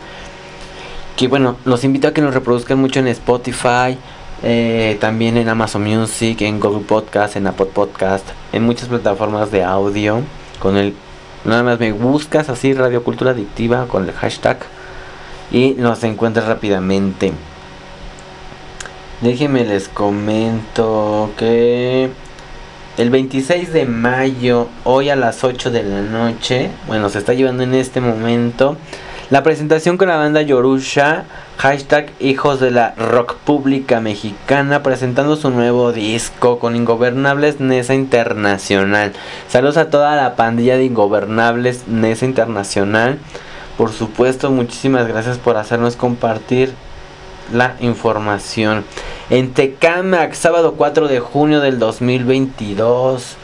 Que 1.16 1.28
bueno, 1.28 1.57
los 1.64 1.84
invito 1.84 2.09
a 2.09 2.12
que 2.12 2.22
nos 2.22 2.34
reproduzcan 2.34 2.78
mucho 2.78 2.99
en 2.99 3.07
Spotify, 3.07 3.97
eh, 4.42 4.99
también 5.01 5.36
en 5.36 5.49
Amazon 5.49 5.84
Music, 5.84 6.42
en 6.42 6.59
Google 6.61 6.84
Podcast, 6.84 7.36
en 7.36 7.47
Apple 7.47 7.66
Podcast, 7.72 8.26
en 8.53 8.64
muchas 8.64 8.88
plataformas 8.88 9.51
de 9.51 9.62
audio. 9.62 10.20
Con 10.59 10.76
el 10.76 10.94
nada 11.47 11.62
más 11.62 11.78
me 11.78 11.92
buscas 11.92 12.49
así 12.49 12.74
Radio 12.74 13.03
Cultura 13.03 13.30
Adictiva 13.30 13.86
con 13.86 14.09
el 14.09 14.12
hashtag 14.12 14.59
y 15.51 15.74
nos 15.78 16.03
encuentras 16.05 16.47
rápidamente. 16.47 17.32
Déjenme 19.20 19.64
les 19.64 19.88
comento 19.88 21.30
que 21.38 22.11
el 22.99 23.11
26 23.11 23.72
de 23.72 23.86
mayo, 23.86 24.68
hoy 24.84 25.09
a 25.09 25.16
las 25.16 25.44
8 25.44 25.70
de 25.70 25.82
la 25.82 26.03
noche, 26.03 26.70
bueno, 26.86 27.09
se 27.09 27.18
está 27.18 27.32
llevando 27.32 27.62
en 27.62 27.74
este 27.74 28.01
momento 28.01 28.76
la 29.29 29.43
presentación 29.43 29.97
con 29.97 30.07
la 30.07 30.16
banda 30.16 30.41
Yorusha, 30.41 31.24
hashtag 31.57 32.12
Hijos 32.20 32.61
de 32.61 32.70
la 32.70 32.95
Rock 32.97 33.35
Pública 33.35 34.01
Mexicana, 34.01 34.85
presentando 34.85 35.35
su 35.35 35.51
nuevo 35.51 35.93
disco 35.93 36.61
con 36.61 36.77
Ingobernables 36.77 37.59
Nesa 37.59 37.95
Internacional. 37.95 39.12
Saludos 39.49 39.79
a 39.79 39.91
toda 39.91 40.14
la 40.14 40.37
pandilla 40.37 40.77
de 40.77 40.85
Ingobernables 40.85 41.89
Nesa 41.89 42.24
Internacional. 42.24 43.18
Por 43.77 43.93
supuesto, 43.93 44.53
muchísimas 44.53 45.09
gracias 45.09 45.39
por 45.39 45.57
hacernos 45.57 45.97
compartir 45.97 46.72
la 47.53 47.74
información. 47.81 48.85
En 49.29 49.55
Tecamac, 49.55 50.35
sábado 50.35 50.74
4 50.77 51.09
de 51.09 51.18
junio 51.18 51.61
del 51.61 51.81
2022 51.81 53.37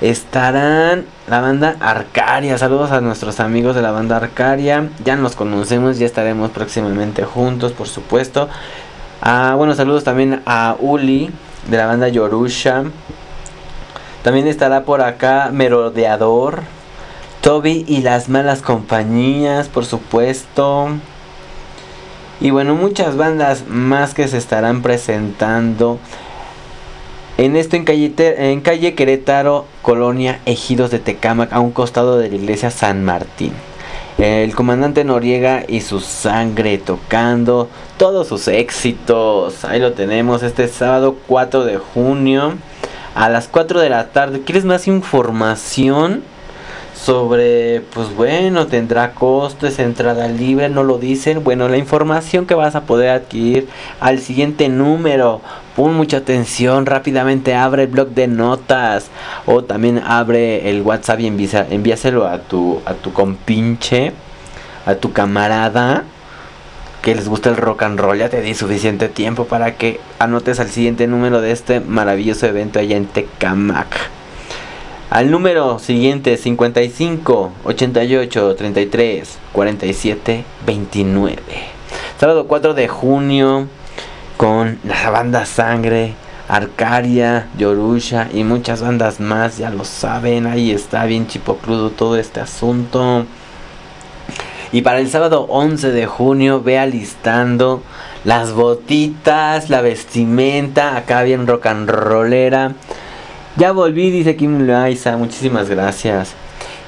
estarán 0.00 1.06
la 1.28 1.40
banda 1.40 1.76
Arcaria. 1.80 2.58
Saludos 2.58 2.90
a 2.90 3.00
nuestros 3.00 3.40
amigos 3.40 3.74
de 3.74 3.82
la 3.82 3.90
banda 3.90 4.16
Arcaria. 4.16 4.90
Ya 5.04 5.16
nos 5.16 5.36
conocemos, 5.36 5.98
ya 5.98 6.06
estaremos 6.06 6.50
próximamente 6.50 7.24
juntos, 7.24 7.72
por 7.72 7.88
supuesto. 7.88 8.48
Ah, 9.20 9.54
bueno, 9.56 9.74
saludos 9.74 10.04
también 10.04 10.42
a 10.46 10.76
Uli 10.78 11.30
de 11.68 11.76
la 11.76 11.86
banda 11.86 12.08
Yorusha. 12.08 12.84
También 14.22 14.46
estará 14.46 14.84
por 14.84 15.02
acá 15.02 15.50
Merodeador. 15.52 16.62
Toby 17.40 17.84
y 17.86 18.02
las 18.02 18.28
malas 18.28 18.60
compañías, 18.60 19.68
por 19.68 19.84
supuesto. 19.84 20.88
Y 22.40 22.50
bueno, 22.50 22.74
muchas 22.74 23.16
bandas 23.16 23.68
más 23.68 24.14
que 24.14 24.26
se 24.28 24.36
estarán 24.36 24.82
presentando. 24.82 25.98
En 27.38 27.54
esto 27.54 27.76
en 27.76 27.84
calle, 27.84 28.14
en 28.18 28.62
calle 28.62 28.94
Querétaro, 28.94 29.66
Colonia 29.82 30.40
Ejidos 30.46 30.90
de 30.90 30.98
Tecámac, 30.98 31.52
a 31.52 31.60
un 31.60 31.70
costado 31.70 32.16
de 32.16 32.30
la 32.30 32.36
iglesia 32.36 32.70
San 32.70 33.04
Martín. 33.04 33.52
El 34.16 34.54
comandante 34.54 35.04
Noriega 35.04 35.64
y 35.68 35.82
su 35.82 36.00
sangre 36.00 36.78
tocando 36.78 37.68
todos 37.98 38.28
sus 38.28 38.48
éxitos. 38.48 39.66
Ahí 39.66 39.78
lo 39.78 39.92
tenemos 39.92 40.42
este 40.42 40.66
sábado 40.68 41.16
4 41.26 41.66
de 41.66 41.76
junio 41.76 42.54
a 43.14 43.28
las 43.28 43.48
4 43.48 43.80
de 43.80 43.90
la 43.90 44.08
tarde. 44.12 44.40
¿Quieres 44.40 44.64
más 44.64 44.86
información? 44.88 46.22
Sobre, 47.06 47.82
pues 47.94 48.12
bueno, 48.16 48.66
tendrá 48.66 49.12
costes, 49.12 49.78
entrada 49.78 50.26
libre, 50.26 50.68
no 50.68 50.82
lo 50.82 50.98
dicen. 50.98 51.44
Bueno, 51.44 51.68
la 51.68 51.76
información 51.76 52.46
que 52.46 52.56
vas 52.56 52.74
a 52.74 52.80
poder 52.80 53.10
adquirir 53.10 53.68
al 54.00 54.18
siguiente 54.18 54.68
número. 54.68 55.40
Pon 55.76 55.94
mucha 55.94 56.16
atención, 56.16 56.84
rápidamente 56.84 57.54
abre 57.54 57.84
el 57.84 57.90
blog 57.90 58.08
de 58.08 58.26
notas 58.26 59.10
o 59.44 59.62
también 59.62 60.02
abre 60.04 60.68
el 60.68 60.82
WhatsApp 60.82 61.20
y 61.20 61.26
envíaselo 61.28 62.26
a 62.26 62.38
tu, 62.38 62.80
a 62.84 62.94
tu 62.94 63.12
compinche, 63.12 64.12
a 64.84 64.96
tu 64.96 65.12
camarada 65.12 66.02
que 67.02 67.14
les 67.14 67.28
gusta 67.28 67.50
el 67.50 67.56
rock 67.56 67.84
and 67.84 68.00
roll. 68.00 68.18
Ya 68.18 68.30
te 68.30 68.40
di 68.40 68.54
suficiente 68.54 69.08
tiempo 69.08 69.44
para 69.44 69.76
que 69.76 70.00
anotes 70.18 70.58
al 70.58 70.70
siguiente 70.70 71.06
número 71.06 71.40
de 71.40 71.52
este 71.52 71.78
maravilloso 71.78 72.46
evento 72.46 72.80
allá 72.80 72.96
en 72.96 73.06
Tecamac. 73.06 74.15
Al 75.08 75.30
número 75.30 75.78
siguiente 75.78 76.36
55 76.36 77.52
88 77.64 78.56
33 78.56 79.38
47 79.52 80.44
29. 80.66 81.42
Sábado 82.18 82.48
4 82.48 82.74
de 82.74 82.88
junio 82.88 83.68
con 84.36 84.80
la 84.82 85.08
banda 85.10 85.46
Sangre, 85.46 86.14
Arcaria, 86.48 87.46
Yorusha 87.56 88.28
y 88.34 88.42
muchas 88.42 88.82
bandas 88.82 89.20
más, 89.20 89.58
ya 89.58 89.70
lo 89.70 89.84
saben, 89.84 90.48
ahí 90.48 90.72
está 90.72 91.04
bien 91.04 91.28
chipocludo 91.28 91.90
todo 91.90 92.16
este 92.16 92.40
asunto. 92.40 93.26
Y 94.72 94.82
para 94.82 94.98
el 94.98 95.08
sábado 95.08 95.46
11 95.48 95.92
de 95.92 96.06
junio, 96.06 96.62
ve 96.62 96.80
alistando 96.80 97.80
las 98.24 98.52
botitas, 98.52 99.70
la 99.70 99.82
vestimenta, 99.82 100.96
acá 100.96 101.22
bien 101.22 101.46
rock 101.46 101.66
and 101.66 101.88
rollera. 101.88 102.74
Ya 103.56 103.72
volví, 103.72 104.10
dice 104.10 104.36
Kim 104.36 104.66
Loaiza, 104.66 105.16
muchísimas 105.16 105.70
gracias. 105.70 106.34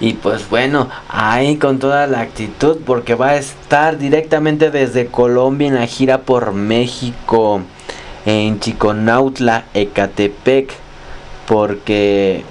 Y 0.00 0.12
pues 0.12 0.50
bueno, 0.50 0.90
ahí 1.08 1.56
con 1.56 1.78
toda 1.78 2.06
la 2.06 2.20
actitud 2.20 2.76
porque 2.84 3.14
va 3.14 3.28
a 3.28 3.36
estar 3.36 3.96
directamente 3.96 4.70
desde 4.70 5.06
Colombia 5.06 5.68
en 5.68 5.76
la 5.76 5.86
gira 5.86 6.18
por 6.18 6.52
México, 6.52 7.62
en 8.26 8.60
Chiconautla, 8.60 9.64
Ecatepec, 9.72 10.74
porque 11.46 12.44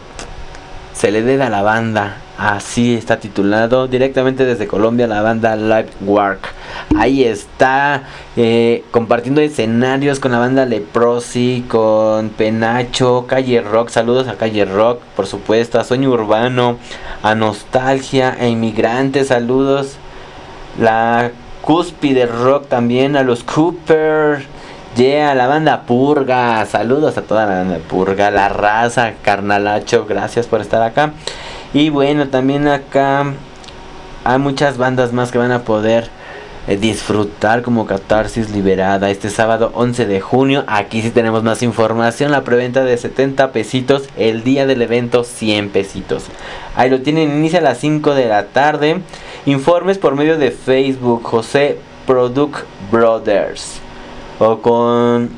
se 0.94 1.12
le 1.12 1.22
debe 1.22 1.44
a 1.44 1.50
la 1.52 1.62
banda. 1.62 2.18
Así 2.38 2.94
está 2.94 3.20
titulado 3.20 3.88
directamente 3.88 4.46
desde 4.46 4.68
Colombia 4.68 5.08
la 5.08 5.24
banda 5.24 5.56
Live 5.56 5.90
Work. 6.06 6.50
Ahí 6.96 7.24
está 7.24 8.04
eh, 8.36 8.84
compartiendo 8.92 9.42
escenarios 9.42 10.20
con 10.20 10.34
la 10.34 10.38
banda 10.38 10.66
Leprosy, 10.68 11.66
con 11.68 12.30
Penacho, 12.30 13.26
Calle 13.28 13.62
Rock. 13.62 13.90
Saludos 13.90 14.28
a 14.28 14.36
Calle 14.36 14.66
Rock, 14.66 15.02
por 15.16 15.26
supuesto, 15.26 15.80
a 15.80 15.84
Sueño 15.84 16.12
Urbano, 16.12 16.78
a 17.24 17.34
Nostalgia, 17.34 18.38
a 18.40 18.48
Inmigrantes. 18.48 19.30
Saludos. 19.30 19.98
La 20.80 21.32
Cúspide 21.64 22.28
Rock 22.28 22.68
también, 22.68 23.16
a 23.16 23.24
los 23.24 23.44
Cooper. 23.44 24.46
Yeah, 24.96 25.34
la 25.34 25.48
banda 25.48 25.84
Purga. 25.88 26.64
Saludos 26.68 27.18
a 27.18 27.24
toda 27.24 27.48
la 27.48 27.56
banda 27.56 27.80
Purga. 27.80 28.30
La 28.30 28.50
raza, 28.50 29.14
Carnalacho. 29.24 30.06
Gracias 30.06 30.46
por 30.46 30.62
estar 30.62 30.84
acá. 30.84 31.14
Y 31.74 31.90
bueno, 31.90 32.28
también 32.30 32.68
acá 32.68 33.34
hay 34.24 34.40
muchas 34.40 34.78
bandas 34.78 35.14
más 35.14 35.32
que 35.32 35.38
van 35.38 35.52
a 35.52 35.64
poder 35.64 36.10
eh, 36.68 36.76
disfrutar 36.76 37.62
como 37.62 37.86
Catarsis 37.86 38.50
Liberada 38.50 39.10
este 39.10 39.30
sábado 39.30 39.72
11 39.74 40.06
de 40.06 40.20
junio. 40.20 40.66
Aquí 40.68 41.02
sí 41.02 41.12
tenemos 41.12 41.44
más 41.44 41.64
información. 41.64 42.32
La 42.32 42.44
preventa 42.44 42.84
de 42.84 42.98
70 42.98 43.54
pesitos. 43.54 44.10
El 44.18 44.44
día 44.44 44.66
del 44.66 44.82
evento 44.82 45.24
100 45.24 45.70
pesitos. 45.70 46.26
Ahí 46.76 46.90
lo 46.90 47.02
tienen. 47.02 47.38
Inicia 47.38 47.60
a 47.60 47.62
las 47.62 47.78
5 47.80 48.16
de 48.16 48.28
la 48.28 48.48
tarde. 48.48 49.02
Informes 49.46 49.98
por 49.98 50.16
medio 50.16 50.38
de 50.38 50.52
Facebook. 50.52 51.24
José 51.24 51.78
Product 52.06 52.66
Brothers. 52.92 53.80
O 54.40 54.60
con 54.60 55.30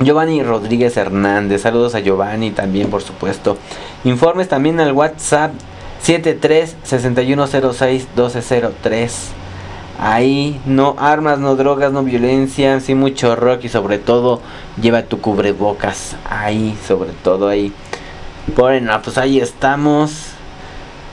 Giovanni 0.00 0.42
Rodríguez 0.42 0.98
Hernández. 0.98 1.62
Saludos 1.62 1.94
a 1.94 2.00
Giovanni 2.00 2.50
también, 2.50 2.90
por 2.90 3.02
supuesto. 3.02 3.56
Informes 4.04 4.48
también 4.48 4.80
al 4.80 4.92
WhatsApp 4.92 5.52
73 6.02 6.76
6106 6.82 8.08
1203. 8.14 9.30
Ahí 10.00 10.60
no 10.64 10.94
armas, 10.98 11.40
no 11.40 11.56
drogas, 11.56 11.90
no 11.90 12.04
violencia, 12.04 12.78
sí 12.78 12.94
mucho 12.94 13.34
rock 13.34 13.64
y 13.64 13.68
sobre 13.68 13.98
todo 13.98 14.40
lleva 14.80 15.02
tu 15.02 15.20
cubrebocas. 15.20 16.14
Ahí, 16.28 16.78
sobre 16.86 17.10
todo 17.24 17.48
ahí. 17.48 17.72
Bueno, 18.56 19.00
pues 19.02 19.18
ahí 19.18 19.40
estamos. 19.40 20.30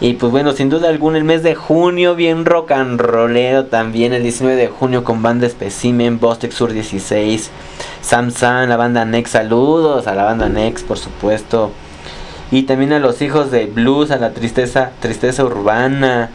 Y 0.02 0.14
pues 0.14 0.32
bueno, 0.32 0.52
sin 0.52 0.70
duda 0.70 0.90
alguna 0.90 1.18
el 1.18 1.24
mes 1.24 1.42
de 1.42 1.56
junio 1.56 2.16
bien 2.16 2.46
rock 2.46 2.72
and 2.72 3.00
rollero 3.00 3.66
también. 3.66 4.14
El 4.14 4.22
19 4.22 4.56
de 4.56 4.68
junio 4.68 5.04
con 5.04 5.24
banda 5.24 5.50
Specimen, 5.50 6.20
Bostek 6.20 6.52
Sur 6.52 6.72
16, 6.72 7.50
Samsung, 8.02 8.70
la 8.70 8.78
banda 8.78 9.04
Nex. 9.04 9.32
Saludos 9.32 10.06
a 10.06 10.14
la 10.14 10.26
banda 10.26 10.48
Nex, 10.48 10.84
por 10.84 11.00
supuesto. 11.00 11.72
Y 12.56 12.64
también 12.64 12.94
a 12.94 13.00
los 13.00 13.22
hijos 13.22 13.52
de 13.52 13.66
blues, 13.66 14.12
a 14.12 14.16
la 14.16 14.32
tristeza, 14.32 14.92
tristeza 15.02 15.44
urbana. 15.44 16.30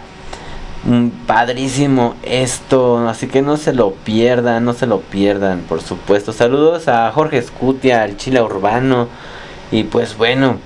Mm, 0.85 1.09
Padrísimo 1.27 2.15
esto, 2.23 3.09
así 3.09 3.27
que 3.27 3.41
no 3.41 3.57
se 3.57 3.73
lo 3.73 3.93
pierdan, 3.93 4.67
no 4.67 4.75
se 4.75 4.87
lo 4.87 5.01
pierdan, 5.01 5.61
por 5.61 5.81
supuesto. 5.81 6.35
Saludos 6.35 6.89
a 6.89 7.11
Jorge 7.11 7.41
Scutia, 7.41 8.03
al 8.03 8.19
Chile 8.19 8.43
Urbano. 8.43 9.09
Y 9.73 9.85
pues 9.85 10.15
bueno, 10.19 10.59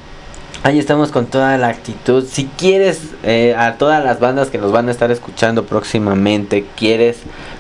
ahí 0.65 0.81
estamos 0.81 1.13
con 1.13 1.27
toda 1.27 1.57
la 1.57 1.69
actitud. 1.69 2.27
Si 2.29 2.47
quieres, 2.47 3.13
eh, 3.23 3.55
a 3.57 3.75
todas 3.75 4.05
las 4.05 4.19
bandas 4.19 4.51
que 4.51 4.59
nos 4.59 4.73
van 4.73 4.89
a 4.89 4.91
estar 4.91 5.13
escuchando 5.13 5.67
próximamente, 5.67 6.67
quieres 6.77 7.19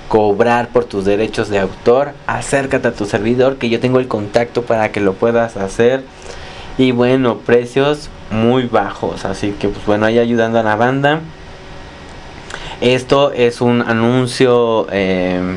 cobrar 0.08 0.70
por 0.70 0.84
tus 0.84 1.04
derechos 1.04 1.48
de 1.48 1.60
autor, 1.60 2.10
acércate 2.26 2.88
a 2.88 2.92
tu 2.92 3.04
servidor 3.04 3.56
que 3.58 3.68
yo 3.68 3.78
tengo 3.78 4.00
el 4.00 4.08
contacto 4.08 4.62
para 4.62 4.90
que 4.90 4.98
lo 4.98 5.12
puedas 5.12 5.56
hacer. 5.56 6.02
Y 6.76 6.90
bueno, 6.90 7.36
precios 7.38 8.10
muy 8.30 8.64
bajos. 8.66 9.24
Así 9.24 9.52
que 9.52 9.68
pues 9.68 9.84
bueno, 9.86 10.06
ahí 10.06 10.18
ayudando 10.18 10.58
a 10.58 10.62
la 10.62 10.76
banda. 10.76 11.20
Esto 12.80 13.32
es 13.32 13.60
un 13.60 13.82
anuncio 13.82 14.86
eh, 14.90 15.56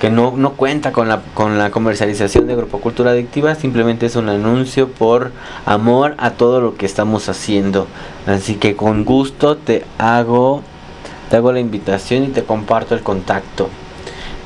que 0.00 0.10
no, 0.10 0.34
no 0.36 0.54
cuenta 0.54 0.90
con 0.90 1.08
la, 1.08 1.22
con 1.34 1.58
la 1.58 1.70
comercialización 1.70 2.48
de 2.48 2.56
Grupo 2.56 2.80
Cultura 2.80 3.12
Adictiva. 3.12 3.54
Simplemente 3.54 4.06
es 4.06 4.16
un 4.16 4.28
anuncio 4.28 4.88
por 4.88 5.30
amor 5.64 6.14
a 6.18 6.30
todo 6.32 6.60
lo 6.60 6.74
que 6.74 6.86
estamos 6.86 7.28
haciendo. 7.28 7.86
Así 8.26 8.56
que 8.56 8.74
con 8.74 9.04
gusto 9.04 9.56
te 9.56 9.84
hago, 9.98 10.62
te 11.30 11.36
hago 11.36 11.52
la 11.52 11.60
invitación 11.60 12.24
y 12.24 12.28
te 12.28 12.42
comparto 12.42 12.96
el 12.96 13.02
contacto. 13.02 13.68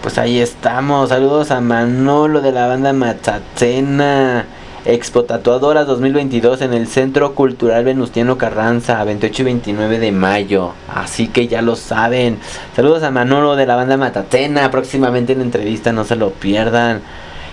Pues 0.03 0.18
ahí 0.18 0.38
estamos. 0.38 1.09
Saludos 1.09 1.51
a 1.51 1.62
Manolo 1.62 2.42
de 2.42 2.53
la 2.53 2.66
banda 2.66 2.92
Matatena. 2.92 4.44
Expo 4.89 5.24
Tatuadoras 5.24 5.89
2022 5.89 6.62
en 6.62 6.72
el 6.72 6.87
Centro 6.87 7.34
Cultural 7.34 7.84
Venustiano 7.84 8.39
Carranza, 8.39 9.03
28 9.03 9.43
y 9.43 9.45
29 9.45 9.99
de 9.99 10.12
mayo. 10.12 10.74
Así 10.87 11.26
que 11.26 11.49
ya 11.49 11.61
lo 11.61 11.74
saben. 11.74 12.39
Saludos 12.76 13.03
a 13.03 13.11
Manolo 13.11 13.57
de 13.57 13.66
la 13.66 13.74
banda 13.74 13.97
Matatena. 13.97 14.70
Próximamente 14.70 15.32
en 15.32 15.41
entrevista, 15.41 15.91
no 15.91 16.05
se 16.05 16.14
lo 16.14 16.30
pierdan. 16.30 17.01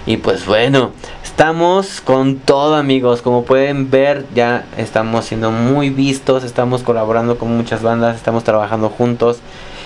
Y 0.06 0.18
pues 0.18 0.46
bueno, 0.46 0.92
estamos 1.24 2.02
con 2.02 2.36
todo 2.36 2.76
amigos. 2.76 3.24
Como 3.24 3.46
pueden 3.46 3.90
ver, 3.90 4.28
ya 4.36 4.66
estamos 4.78 5.26
siendo 5.26 5.50
muy 5.50 5.90
vistos. 5.90 6.44
Estamos 6.44 6.84
colaborando 6.84 7.40
con 7.40 7.58
muchas 7.58 7.82
bandas. 7.82 8.16
Estamos 8.16 8.44
trabajando 8.44 8.90
juntos. 8.90 9.40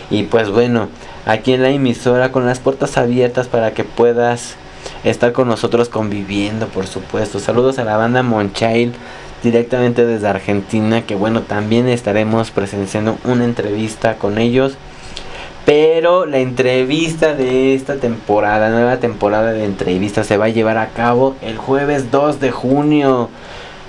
Y 0.09 0.23
pues 0.23 0.49
bueno, 0.49 0.89
aquí 1.25 1.53
en 1.53 1.63
la 1.63 1.69
emisora 1.69 2.33
con 2.33 2.45
las 2.45 2.59
puertas 2.59 2.97
abiertas 2.97 3.47
para 3.47 3.71
que 3.71 3.85
puedas 3.85 4.57
estar 5.03 5.31
con 5.31 5.47
nosotros 5.47 5.89
conviviendo, 5.89 6.67
por 6.67 6.87
supuesto. 6.87 7.39
Saludos 7.39 7.79
a 7.79 7.83
la 7.83 7.97
banda 7.97 8.23
Monchail 8.23 8.93
directamente 9.43 10.05
desde 10.05 10.27
Argentina, 10.27 11.05
que 11.05 11.15
bueno, 11.15 11.41
también 11.41 11.87
estaremos 11.87 12.51
presenciando 12.51 13.17
una 13.23 13.45
entrevista 13.45 14.17
con 14.17 14.37
ellos. 14.37 14.77
Pero 15.65 16.25
la 16.25 16.37
entrevista 16.37 17.33
de 17.35 17.75
esta 17.75 17.95
temporada, 17.95 18.69
nueva 18.69 18.97
temporada 18.97 19.51
de 19.51 19.65
entrevistas, 19.65 20.25
se 20.25 20.37
va 20.37 20.45
a 20.45 20.49
llevar 20.49 20.77
a 20.77 20.89
cabo 20.89 21.35
el 21.41 21.57
jueves 21.57 22.09
2 22.09 22.39
de 22.39 22.51
junio 22.51 23.29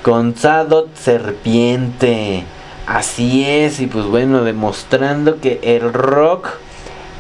con 0.03 0.35
Sadot 0.35 0.93
Serpiente. 0.97 2.43
Así 2.87 3.45
es, 3.45 3.81
y 3.81 3.87
pues 3.87 4.07
bueno, 4.07 4.43
demostrando 4.43 5.41
que 5.41 5.61
el 5.63 5.93
rock 5.93 6.49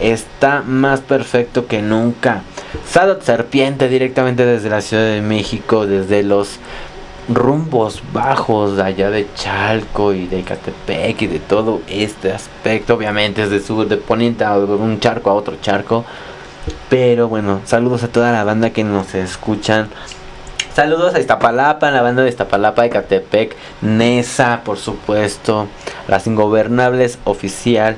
está 0.00 0.62
más 0.62 1.00
perfecto 1.00 1.66
que 1.66 1.82
nunca. 1.82 2.42
Sadot 2.86 3.22
Serpiente 3.22 3.88
directamente 3.88 4.44
desde 4.44 4.68
la 4.68 4.80
Ciudad 4.80 5.04
de 5.04 5.22
México, 5.22 5.86
desde 5.86 6.22
los 6.22 6.58
rumbos 7.28 8.02
bajos 8.12 8.76
de 8.76 8.82
allá 8.82 9.10
de 9.10 9.26
Chalco 9.34 10.14
y 10.14 10.26
de 10.26 10.42
Catepec 10.42 11.22
y 11.22 11.26
de 11.26 11.38
todo 11.38 11.82
este 11.88 12.32
aspecto, 12.32 12.94
obviamente 12.94 13.42
es 13.42 13.50
de 13.50 13.60
sur, 13.60 13.86
de 13.86 13.98
poniente 13.98 14.44
a 14.44 14.56
un 14.56 14.98
charco 15.00 15.30
a 15.30 15.34
otro 15.34 15.56
charco. 15.60 16.04
Pero 16.88 17.28
bueno, 17.28 17.60
saludos 17.64 18.02
a 18.02 18.08
toda 18.08 18.32
la 18.32 18.44
banda 18.44 18.70
que 18.70 18.84
nos 18.84 19.14
escuchan. 19.14 19.88
Saludos 20.74 21.14
a 21.14 21.20
Iztapalapa, 21.20 21.90
la 21.90 22.02
banda 22.02 22.22
de 22.22 22.28
Iztapalapa 22.28 22.82
de 22.82 22.90
Catepec, 22.90 23.56
Nesa, 23.80 24.62
por 24.64 24.78
supuesto, 24.78 25.66
las 26.06 26.26
Ingobernables 26.26 27.18
oficial, 27.24 27.96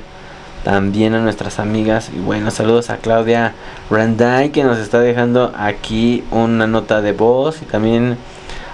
también 0.63 1.13
a 1.13 1.19
nuestras 1.21 1.59
amigas. 1.59 2.09
Y 2.15 2.19
bueno 2.19 2.51
saludos 2.51 2.89
a 2.89 2.97
Claudia 2.97 3.53
Randay 3.89 4.49
que 4.49 4.63
nos 4.63 4.77
está 4.77 4.99
dejando 4.99 5.51
aquí 5.57 6.23
una 6.31 6.67
nota 6.67 7.01
de 7.01 7.13
voz. 7.13 7.61
Y 7.61 7.65
también 7.65 8.17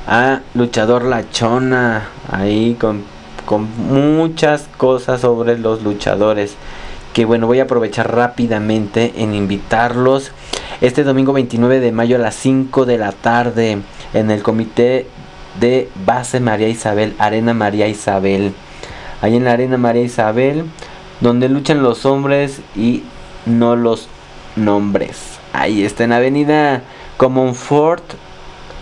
a 0.08 0.42
Luchador 0.54 1.04
Lachona 1.04 2.10
ahí 2.32 2.76
con, 2.80 3.04
con 3.46 3.68
muchas 3.90 4.68
cosas 4.78 5.22
sobre 5.22 5.58
los 5.58 5.84
luchadores. 5.84 6.56
Que 7.14 7.26
bueno 7.26 7.48
voy 7.48 7.60
a 7.60 7.64
aprovechar 7.64 8.14
rápidamente 8.14 9.14
en 9.18 9.34
invitarlos. 9.34 10.32
Este 10.82 11.04
domingo 11.04 11.34
29 11.34 11.80
de 11.80 11.92
mayo 11.92 12.18
a 12.18 12.20
las 12.20 12.36
5 12.36 12.86
de 12.86 12.98
la 12.98 13.12
tarde 13.12 13.80
en 14.14 14.32
el 14.32 14.44
comité 14.44 15.08
de 15.60 15.90
base 16.06 16.40
María 16.40 16.68
Isabel 16.68 17.16
Arena 17.18 17.54
María 17.54 17.88
Isabel. 17.88 18.54
Ahí 19.22 19.36
en 19.36 19.46
la 19.46 19.54
Arena 19.54 19.78
María 19.78 20.04
Isabel 20.04 20.66
donde 21.22 21.50
luchan 21.50 21.84
los 21.84 22.06
hombres 22.06 22.62
y 22.76 23.04
no 23.46 23.76
los 23.76 24.08
nombres. 24.56 25.40
Ahí 25.54 25.84
está 25.84 26.04
en 26.04 26.14
Avenida 26.14 26.84
Comonfort 27.18 28.04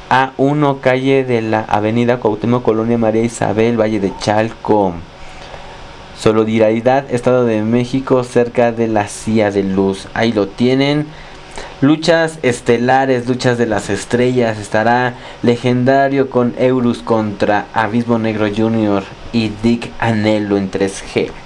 A1, 0.10 0.80
calle 0.82 1.24
de 1.24 1.42
la 1.42 1.62
Avenida 1.62 2.20
Cuauhtémoc, 2.20 2.64
Colonia 2.64 2.98
María 2.98 3.24
Isabel, 3.24 3.80
Valle 3.80 4.00
de 4.00 4.12
Chalco. 4.20 4.94
Solidaridad, 6.18 7.12
Estado 7.12 7.46
de 7.46 7.62
México, 7.62 8.24
cerca 8.24 8.72
de 8.72 8.88
la 8.88 9.08
Cia 9.08 9.52
de 9.52 9.64
Luz. 9.64 10.08
Ahí 10.14 10.32
lo 10.32 10.48
tienen. 10.48 11.08
Luchas 11.82 12.40
estelares, 12.42 13.28
luchas 13.28 13.58
de 13.58 13.66
las 13.66 13.90
estrellas. 13.90 14.58
Estará 14.58 15.16
legendario 15.44 16.30
con 16.30 16.54
Eurus 16.58 17.00
contra 17.00 17.66
Abismo 17.74 18.18
Negro 18.18 18.48
Jr. 18.56 19.04
y 19.34 19.50
Dick 19.62 19.92
Anelo 20.00 20.58
en 20.58 20.72
3G. 20.72 21.45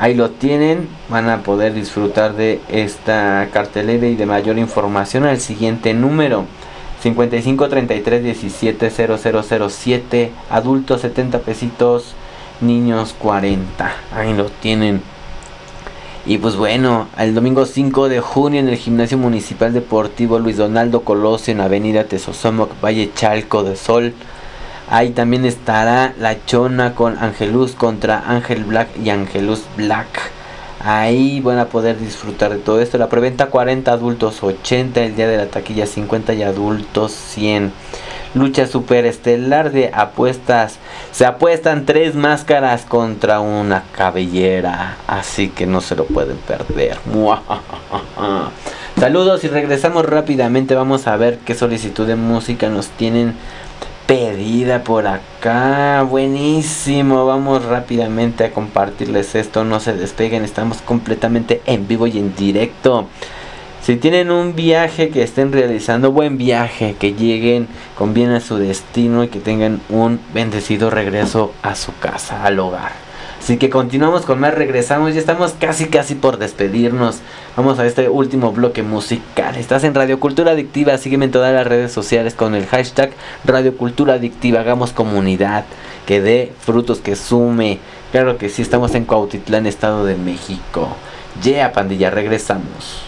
Ahí 0.00 0.14
lo 0.14 0.30
tienen, 0.30 0.88
van 1.08 1.28
a 1.28 1.42
poder 1.42 1.74
disfrutar 1.74 2.34
de 2.34 2.60
esta 2.68 3.48
cartelera 3.52 4.06
y 4.06 4.14
de 4.14 4.26
mayor 4.26 4.58
información 4.58 5.24
al 5.24 5.40
siguiente 5.40 5.92
número. 5.92 6.44
55 7.02 7.68
33 7.68 8.22
17 8.24 8.90
0007 8.90 10.32
adultos 10.50 11.00
70 11.02 11.38
pesitos 11.40 12.14
niños 12.60 13.14
40 13.18 13.92
ahí 14.16 14.34
lo 14.34 14.46
tienen 14.46 15.00
y 16.26 16.38
pues 16.38 16.56
bueno 16.56 17.06
el 17.16 17.34
domingo 17.34 17.66
5 17.66 18.08
de 18.08 18.20
junio 18.20 18.58
en 18.58 18.68
el 18.68 18.76
gimnasio 18.76 19.16
municipal 19.16 19.72
deportivo 19.72 20.40
Luis 20.40 20.56
Donaldo 20.56 21.02
Colosio 21.02 21.52
en 21.52 21.60
avenida 21.60 22.04
Tesosomoc 22.04 22.72
Valle 22.82 23.12
Chalco 23.14 23.62
de 23.62 23.76
Sol 23.76 24.12
ahí 24.90 25.10
también 25.10 25.44
estará 25.44 26.14
la 26.18 26.44
chona 26.46 26.94
con 26.94 27.18
Angelus 27.18 27.72
contra 27.72 28.24
Ángel 28.26 28.64
Black 28.64 28.88
y 29.02 29.10
Angelus 29.10 29.62
Black 29.76 30.32
Ahí 30.80 31.40
van 31.40 31.58
a 31.58 31.66
poder 31.66 31.98
disfrutar 31.98 32.52
de 32.52 32.58
todo 32.58 32.80
esto. 32.80 32.98
La 32.98 33.08
preventa 33.08 33.46
40 33.46 33.90
adultos 33.90 34.42
80, 34.42 35.00
el 35.02 35.16
día 35.16 35.26
de 35.26 35.36
la 35.36 35.46
taquilla 35.46 35.86
50 35.86 36.34
y 36.34 36.42
adultos 36.44 37.12
100. 37.12 37.72
Lucha 38.34 38.66
super 38.66 39.04
estelar 39.04 39.72
de 39.72 39.90
apuestas. 39.92 40.78
Se 41.10 41.26
apuestan 41.26 41.84
tres 41.84 42.14
máscaras 42.14 42.84
contra 42.84 43.40
una 43.40 43.84
cabellera. 43.92 44.98
Así 45.08 45.48
que 45.48 45.66
no 45.66 45.80
se 45.80 45.96
lo 45.96 46.04
pueden 46.04 46.36
perder. 46.36 46.98
Saludos 49.00 49.42
y 49.42 49.48
regresamos 49.48 50.04
rápidamente. 50.04 50.76
Vamos 50.76 51.08
a 51.08 51.16
ver 51.16 51.38
qué 51.38 51.54
solicitud 51.56 52.06
de 52.06 52.14
música 52.14 52.68
nos 52.68 52.88
tienen 52.88 53.34
pedida 54.08 54.84
por 54.84 55.06
acá. 55.06 56.02
Buenísimo. 56.02 57.26
Vamos 57.26 57.62
rápidamente 57.66 58.42
a 58.42 58.52
compartirles 58.52 59.34
esto. 59.34 59.64
No 59.64 59.80
se 59.80 59.92
despeguen. 59.92 60.44
Estamos 60.44 60.78
completamente 60.78 61.60
en 61.66 61.86
vivo 61.86 62.06
y 62.06 62.18
en 62.18 62.34
directo. 62.34 63.06
Si 63.82 63.96
tienen 63.96 64.30
un 64.30 64.56
viaje 64.56 65.10
que 65.10 65.22
estén 65.22 65.52
realizando, 65.52 66.10
buen 66.10 66.38
viaje, 66.38 66.96
que 66.98 67.12
lleguen 67.12 67.68
con 67.96 68.14
bien 68.14 68.30
a 68.30 68.40
su 68.40 68.56
destino 68.56 69.24
y 69.24 69.28
que 69.28 69.40
tengan 69.40 69.82
un 69.90 70.18
bendecido 70.32 70.88
regreso 70.88 71.52
a 71.62 71.74
su 71.74 71.96
casa, 71.98 72.44
al 72.44 72.58
hogar. 72.58 73.07
Así 73.40 73.56
que 73.56 73.70
continuamos 73.70 74.26
con 74.26 74.40
más, 74.40 74.54
regresamos, 74.54 75.14
ya 75.14 75.20
estamos 75.20 75.54
casi 75.58 75.86
casi 75.86 76.14
por 76.14 76.38
despedirnos. 76.38 77.20
Vamos 77.56 77.78
a 77.78 77.86
este 77.86 78.08
último 78.08 78.52
bloque 78.52 78.82
musical. 78.82 79.56
Estás 79.56 79.84
en 79.84 79.94
Radio 79.94 80.20
Cultura 80.20 80.52
Adictiva, 80.52 80.98
sígueme 80.98 81.26
en 81.26 81.30
todas 81.30 81.54
las 81.54 81.66
redes 81.66 81.92
sociales 81.92 82.34
con 82.34 82.54
el 82.54 82.66
hashtag 82.66 83.10
Radio 83.44 83.76
Cultura 83.76 84.14
Adictiva, 84.14 84.60
hagamos 84.60 84.92
comunidad, 84.92 85.64
que 86.06 86.20
dé 86.20 86.52
frutos, 86.60 86.98
que 86.98 87.16
sume. 87.16 87.78
Claro 88.12 88.38
que 88.38 88.48
sí, 88.48 88.62
estamos 88.62 88.94
en 88.94 89.04
Cuautitlán, 89.04 89.66
Estado 89.66 90.04
de 90.04 90.16
México. 90.16 90.88
Yeah, 91.42 91.72
pandilla, 91.72 92.10
regresamos. 92.10 93.07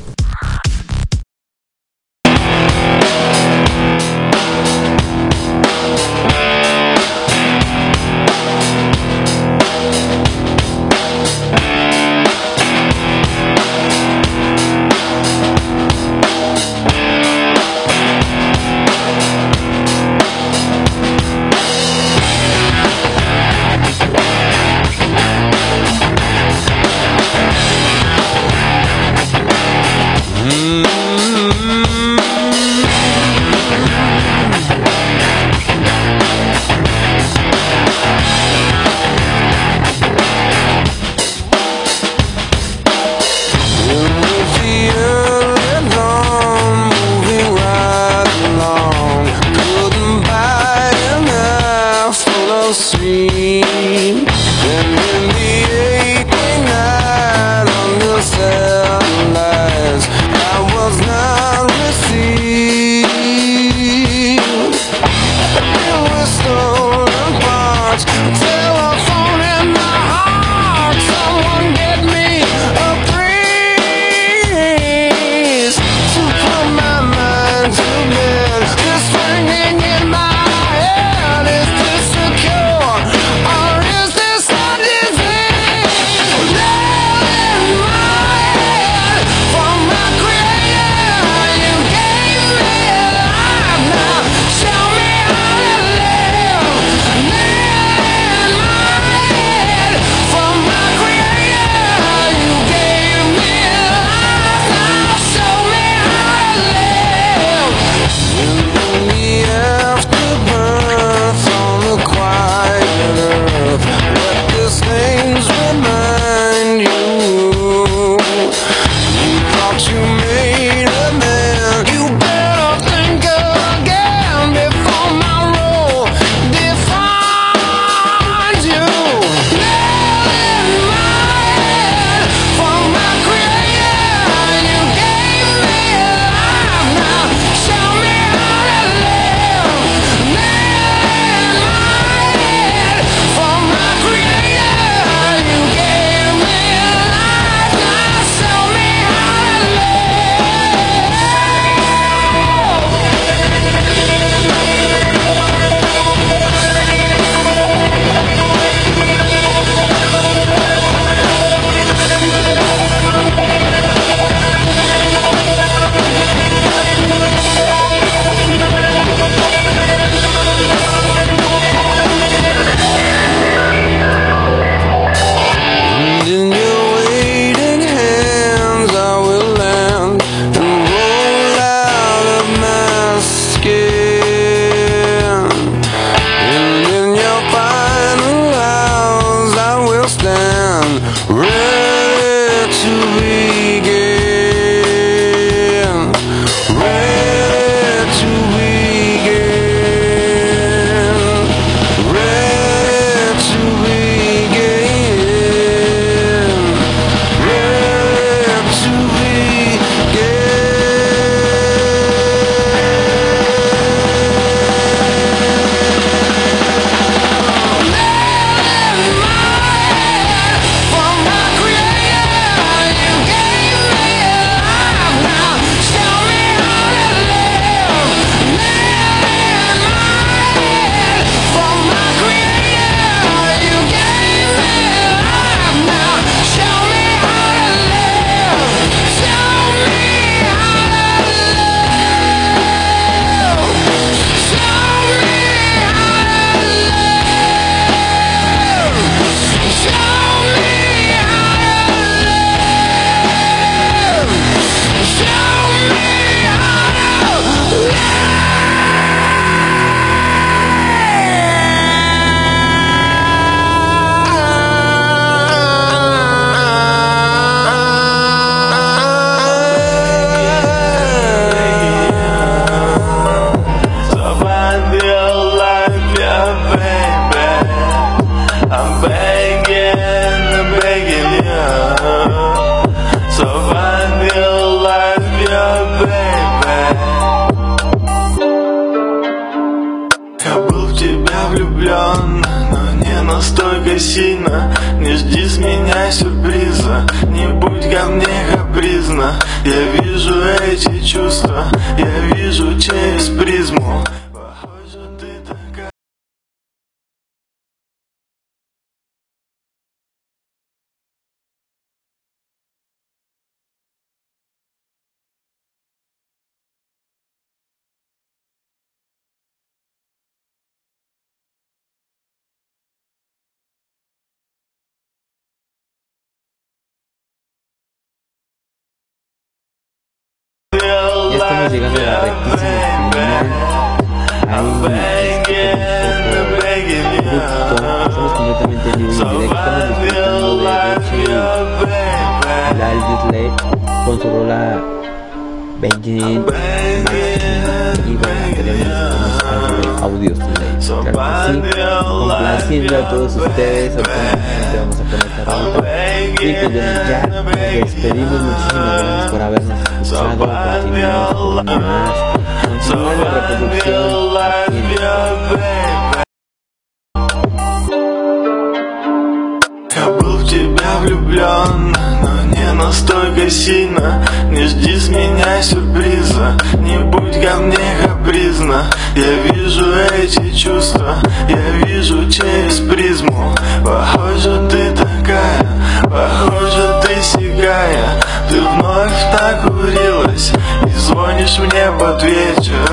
Настолько 373.41 373.49
сильно. 373.49 374.25
Не 374.49 374.67
жди 374.67 374.97
с 374.97 375.09
меня 375.09 375.61
сюрприза, 375.61 376.57
не 376.79 376.97
будь 376.99 377.41
ко 377.41 377.57
мне 377.57 377.77
капризна. 378.03 378.85
Я 379.15 379.53
вижу 379.53 379.85
эти 380.17 380.53
чувства, 380.55 381.15
я 381.49 381.85
вижу 381.85 382.29
через 382.29 382.79
призму. 382.79 383.55
Похоже, 383.83 384.67
ты 384.69 384.91
такая, 384.91 385.67
похоже, 386.03 387.01
ты 387.03 387.21
сигая 387.21 388.21
Ты 388.49 388.61
вновь 388.61 389.11
накурилась 389.33 390.51
и 390.85 390.99
звонишь 390.99 391.57
мне 391.59 391.91
под 391.99 392.23
вечер 392.23 392.89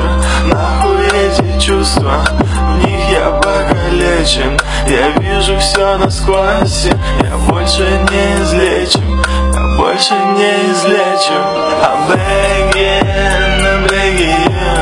Нахуй 0.46 1.06
эти 1.06 1.60
чувства, 1.60 2.24
в 2.40 2.86
них 2.86 3.00
я 3.10 3.30
покалечен. 3.30 4.58
Я 4.86 5.10
вижу 5.18 5.58
все 5.58 5.98
насквозь, 5.98 6.86
я 7.22 7.36
больше 7.48 7.82
не 8.10 8.42
излечим 8.42 9.17
больше 9.77 10.13
не 10.37 10.71
излечим 10.71 11.45
I'm 11.85 11.99
begging, 12.09 13.07
I'm 13.69 13.81
begging 13.87 14.43
you 14.57 14.75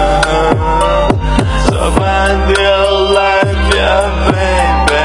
So 1.67 1.77
find 1.97 2.41
your 2.57 2.85
life, 3.19 3.59
yeah, 3.75 4.03
baby 4.31 5.03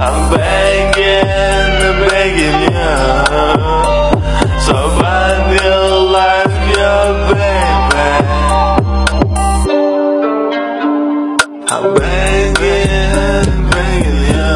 I'm 0.00 0.18
begging, 0.30 1.28
I'm 1.86 1.96
begging 2.08 2.60
you 2.68 2.94
So 4.66 4.74
find 4.98 5.46
your 5.62 5.86
life, 6.18 6.56
yeah, 6.76 7.06
baby 7.30 8.08
I'm 11.72 11.86
begging, 11.94 13.50
begging 13.70 14.20
you 14.32 14.54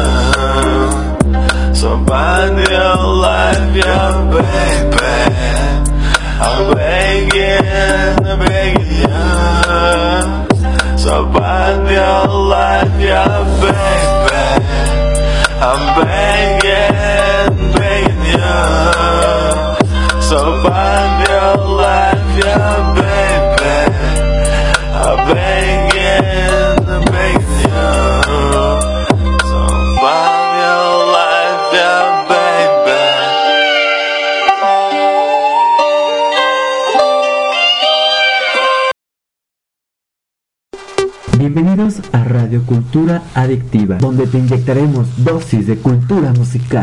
Somebody 1.73 2.65
alive, 2.73 3.42
yeah, 3.84 4.16
baby 4.32 5.12
I'm 6.46 6.74
begging, 6.74 8.38
begging 8.40 8.92
you. 9.00 9.18
Somebody 10.98 11.94
alive, 11.94 13.00
yeah, 13.00 13.44
baby 13.60 14.42
I'm 15.60 15.82
begging, 16.00 17.56
begging 17.78 18.24
you 18.32 18.54
Somebody 20.22 21.30
alive, 21.30 21.83
Bienvenidos 41.54 42.00
a 42.10 42.24
Radio 42.24 42.64
Cultura 42.66 43.22
Adictiva, 43.32 43.98
donde 43.98 44.26
te 44.26 44.38
inyectaremos 44.38 45.06
dosis 45.24 45.68
de 45.68 45.76
cultura 45.76 46.32
musical. 46.32 46.82